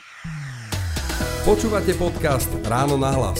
Počúvate 1.46 1.94
podcast 1.94 2.50
Ráno 2.66 2.98
na 2.98 3.14
hlas. 3.14 3.38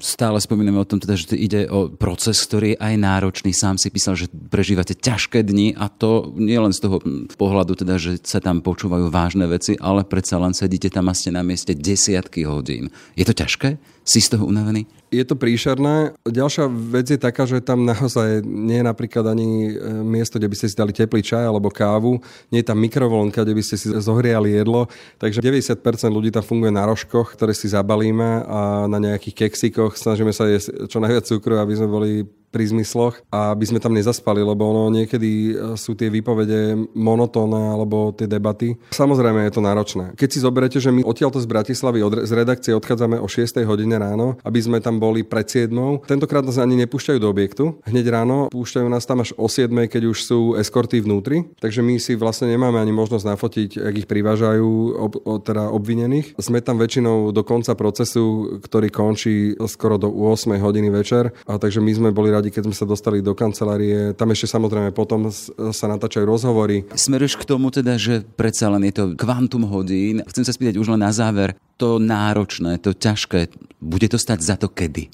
Stále 0.00 0.40
spomíname 0.40 0.80
o 0.80 0.88
tom, 0.88 0.96
teda, 0.96 1.12
že 1.12 1.36
ide 1.36 1.68
o 1.68 1.92
proces, 1.92 2.40
ktorý 2.46 2.72
je 2.72 2.80
aj 2.80 2.94
náročný. 2.94 3.52
Sám 3.52 3.76
si 3.76 3.92
písal, 3.92 4.16
že 4.16 4.30
prežívate 4.30 4.96
ťažké 4.96 5.44
dni 5.44 5.76
a 5.76 5.92
to 5.92 6.32
nie 6.40 6.56
len 6.56 6.72
z 6.72 6.88
toho 6.88 7.04
pohľadu, 7.36 7.76
teda, 7.76 8.00
že 8.00 8.16
sa 8.24 8.40
tam 8.40 8.64
počúvajú 8.64 9.12
vážne 9.12 9.44
veci, 9.44 9.76
ale 9.76 10.04
predsa 10.08 10.40
len 10.40 10.56
sedíte 10.56 10.88
tam 10.88 11.08
a 11.08 11.16
ste 11.16 11.34
na 11.34 11.44
mieste 11.44 11.76
desiatky 11.76 12.48
hodín. 12.48 12.88
Je 13.12 13.24
to 13.28 13.36
ťažké? 13.36 13.76
Si 14.04 14.18
z 14.18 14.32
toho 14.32 14.48
unavený? 14.48 14.88
Je 15.10 15.26
to 15.26 15.34
príšerné. 15.34 16.14
Ďalšia 16.22 16.70
vec 16.70 17.10
je 17.10 17.18
taká, 17.18 17.42
že 17.42 17.58
tam 17.58 17.82
naozaj 17.82 18.46
nie 18.46 18.78
je 18.78 18.86
napríklad 18.86 19.26
ani 19.26 19.74
e, 19.74 19.90
miesto, 20.06 20.38
kde 20.38 20.50
by 20.50 20.56
ste 20.56 20.66
si 20.70 20.78
dali 20.78 20.94
teplý 20.94 21.20
čaj 21.20 21.42
alebo 21.42 21.66
kávu. 21.66 22.22
Nie 22.54 22.62
je 22.62 22.70
tam 22.70 22.78
mikrovlnka, 22.78 23.42
kde 23.42 23.58
by 23.58 23.62
ste 23.62 23.76
si 23.76 23.90
zohriali 23.90 24.54
jedlo. 24.54 24.86
Takže 25.18 25.42
90% 25.42 25.82
ľudí 26.08 26.30
tam 26.30 26.46
funguje 26.46 26.70
na 26.70 26.86
rožkoch, 26.86 27.34
ktoré 27.34 27.52
si 27.52 27.66
zabalíme 27.66 28.46
a 28.46 28.86
na 28.86 28.98
nejakých 29.02 29.46
keksikoch 29.46 29.98
snažíme 29.98 30.30
sa 30.30 30.46
jesť 30.46 30.86
čo 30.86 31.02
najviac 31.02 31.26
cukru, 31.26 31.58
aby 31.58 31.74
sme 31.74 31.88
boli 31.90 32.12
pri 32.50 32.66
zmysloch 32.66 33.22
a 33.30 33.54
aby 33.54 33.64
sme 33.66 33.78
tam 33.78 33.94
nezaspali, 33.94 34.42
lebo 34.42 34.66
ono 34.66 34.90
niekedy 34.90 35.30
e, 35.30 35.52
sú 35.78 35.94
tie 35.94 36.10
výpovede 36.10 36.90
monotónne 36.98 37.74
alebo 37.78 38.10
tie 38.10 38.26
debaty. 38.26 38.74
Samozrejme 38.90 39.46
je 39.46 39.52
to 39.54 39.62
náročné. 39.62 40.04
Keď 40.18 40.28
si 40.28 40.42
zoberete, 40.42 40.78
že 40.82 40.90
my 40.90 41.06
odtiaľto 41.06 41.38
z 41.38 41.46
Bratislavy 41.46 42.02
od, 42.02 42.14
z 42.26 42.32
redakcie 42.34 42.74
odchádzame 42.74 43.22
o 43.22 43.26
6 43.30 43.62
hodine 43.62 43.96
ráno, 43.96 44.36
aby 44.42 44.58
sme 44.58 44.82
tam 44.82 44.98
boli 44.98 45.22
pred 45.22 45.46
7. 45.46 45.70
Tentokrát 46.06 46.42
nás 46.42 46.58
ani 46.58 46.74
nepúšťajú 46.84 47.18
do 47.22 47.30
objektu. 47.30 47.78
Hneď 47.86 48.06
ráno 48.10 48.50
púšťajú 48.50 48.88
nás 48.90 49.06
tam 49.06 49.22
až 49.22 49.30
o 49.38 49.46
7, 49.46 49.70
keď 49.86 50.10
už 50.10 50.18
sú 50.26 50.40
eskorty 50.58 50.98
vnútri. 50.98 51.46
Takže 51.62 51.86
my 51.86 52.02
si 52.02 52.18
vlastne 52.18 52.50
nemáme 52.50 52.82
ani 52.82 52.90
možnosť 52.90 53.24
nafotiť, 53.30 53.70
ak 53.78 53.94
ich 54.04 54.08
privážajú 54.10 54.68
ob, 54.98 55.12
o, 55.22 55.38
teda 55.38 55.70
obvinených. 55.70 56.34
Sme 56.42 56.58
tam 56.58 56.82
väčšinou 56.82 57.30
do 57.30 57.42
konca 57.46 57.78
procesu, 57.78 58.58
ktorý 58.64 58.88
končí 58.90 59.54
skoro 59.68 60.00
do 60.00 60.10
8 60.10 60.56
hodiny 60.58 60.88
večer. 60.90 61.30
A 61.46 61.60
takže 61.60 61.78
my 61.78 61.92
sme 61.92 62.08
boli 62.10 62.32
radi, 62.32 62.39
keď 62.48 62.72
sme 62.72 62.74
sa 62.74 62.88
dostali 62.88 63.20
do 63.20 63.36
kancelárie. 63.36 64.16
Tam 64.16 64.32
ešte 64.32 64.48
samozrejme 64.48 64.96
potom 64.96 65.28
sa 65.76 65.86
natáčajú 65.92 66.24
rozhovory. 66.24 66.88
Smeruješ 66.96 67.36
k 67.36 67.44
tomu 67.44 67.68
teda, 67.68 68.00
že 68.00 68.24
predsa 68.24 68.72
len 68.72 68.88
je 68.88 68.96
to 68.96 69.04
kvantum 69.20 69.68
hodín. 69.68 70.24
Chcem 70.24 70.48
sa 70.48 70.56
spýtať 70.56 70.80
už 70.80 70.96
len 70.96 71.04
na 71.04 71.12
záver. 71.12 71.52
To 71.76 72.00
náročné, 72.00 72.80
to 72.80 72.96
ťažké, 72.96 73.52
bude 73.84 74.08
to 74.08 74.16
stať 74.16 74.40
za 74.40 74.56
to 74.56 74.72
kedy? 74.72 75.12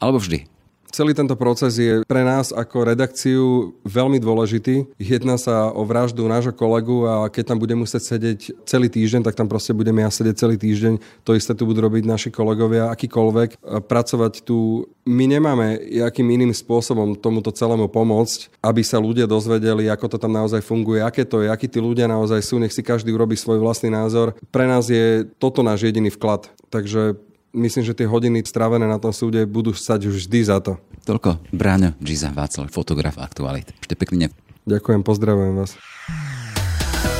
Alebo 0.00 0.16
vždy? 0.16 0.55
Celý 0.96 1.12
tento 1.12 1.36
proces 1.36 1.76
je 1.76 2.00
pre 2.08 2.24
nás 2.24 2.56
ako 2.56 2.88
redakciu 2.88 3.76
veľmi 3.84 4.16
dôležitý. 4.16 4.96
Jedná 4.96 5.36
sa 5.36 5.68
o 5.68 5.84
vraždu 5.84 6.24
nášho 6.24 6.56
kolegu 6.56 7.04
a 7.04 7.28
keď 7.28 7.52
tam 7.52 7.60
budem 7.60 7.84
musieť 7.84 8.16
sedieť 8.16 8.64
celý 8.64 8.88
týždeň, 8.88 9.28
tak 9.28 9.36
tam 9.36 9.44
proste 9.44 9.76
budeme 9.76 10.00
ja 10.00 10.08
sedieť 10.08 10.40
celý 10.40 10.56
týždeň. 10.56 10.96
To 11.28 11.36
isté 11.36 11.52
tu 11.52 11.68
budú 11.68 11.84
robiť 11.84 12.08
naši 12.08 12.32
kolegovia, 12.32 12.88
akýkoľvek. 12.88 13.60
Pracovať 13.84 14.40
tu 14.40 14.88
my 15.04 15.36
nemáme 15.36 15.84
jakým 15.84 16.32
iným 16.32 16.56
spôsobom 16.56 17.12
tomuto 17.12 17.52
celému 17.52 17.92
pomôcť, 17.92 18.56
aby 18.64 18.80
sa 18.80 18.96
ľudia 18.96 19.28
dozvedeli, 19.28 19.92
ako 19.92 20.16
to 20.16 20.16
tam 20.16 20.32
naozaj 20.32 20.64
funguje, 20.64 21.04
aké 21.04 21.28
to 21.28 21.44
je, 21.44 21.52
akí 21.52 21.68
tí 21.68 21.76
ľudia 21.76 22.08
naozaj 22.08 22.40
sú, 22.40 22.56
nech 22.56 22.72
si 22.72 22.80
každý 22.80 23.12
urobí 23.12 23.36
svoj 23.36 23.60
vlastný 23.60 23.92
názor. 23.92 24.32
Pre 24.48 24.64
nás 24.64 24.88
je 24.88 25.28
toto 25.36 25.60
náš 25.60 25.92
jediný 25.92 26.08
vklad. 26.08 26.48
Takže 26.72 27.20
myslím, 27.54 27.84
že 27.84 27.94
tie 27.94 28.08
hodiny 28.08 28.42
strávené 28.42 28.88
na 28.88 28.98
tom 28.98 29.14
súde 29.14 29.44
budú 29.46 29.76
stať 29.76 30.10
už 30.10 30.26
vždy 30.26 30.40
za 30.46 30.58
to. 30.58 30.80
Toľko 31.06 31.38
Bráňo 31.54 31.94
Giza 32.02 32.34
Václav, 32.34 32.72
fotograf 32.72 33.20
Aktualit. 33.20 33.70
Ešte 33.78 33.94
pekný 33.94 34.26
deň. 34.26 34.30
Ďakujem, 34.66 35.00
pozdravujem 35.06 35.54
vás. 35.54 35.78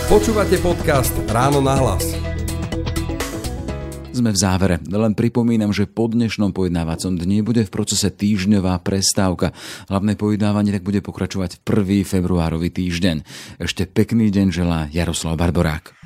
Počúvate 0.06 0.58
podcast 0.62 1.14
Ráno 1.30 1.62
na 1.62 1.78
hlas. 1.78 2.02
Sme 4.16 4.32
v 4.32 4.38
závere. 4.40 4.80
Len 4.88 5.12
pripomínam, 5.12 5.76
že 5.76 5.84
po 5.84 6.08
dnešnom 6.08 6.56
pojednávacom 6.56 7.20
dni 7.20 7.44
bude 7.44 7.68
v 7.68 7.74
procese 7.74 8.08
týždňová 8.08 8.80
prestávka. 8.80 9.52
Hlavné 9.92 10.16
pojednávanie 10.16 10.72
tak 10.72 10.88
bude 10.88 11.04
pokračovať 11.04 11.60
1. 11.60 12.06
februárový 12.08 12.72
týždeň. 12.72 13.28
Ešte 13.60 13.84
pekný 13.84 14.32
deň 14.32 14.46
želá 14.56 14.88
Jaroslav 14.88 15.36
Barborák. 15.36 16.05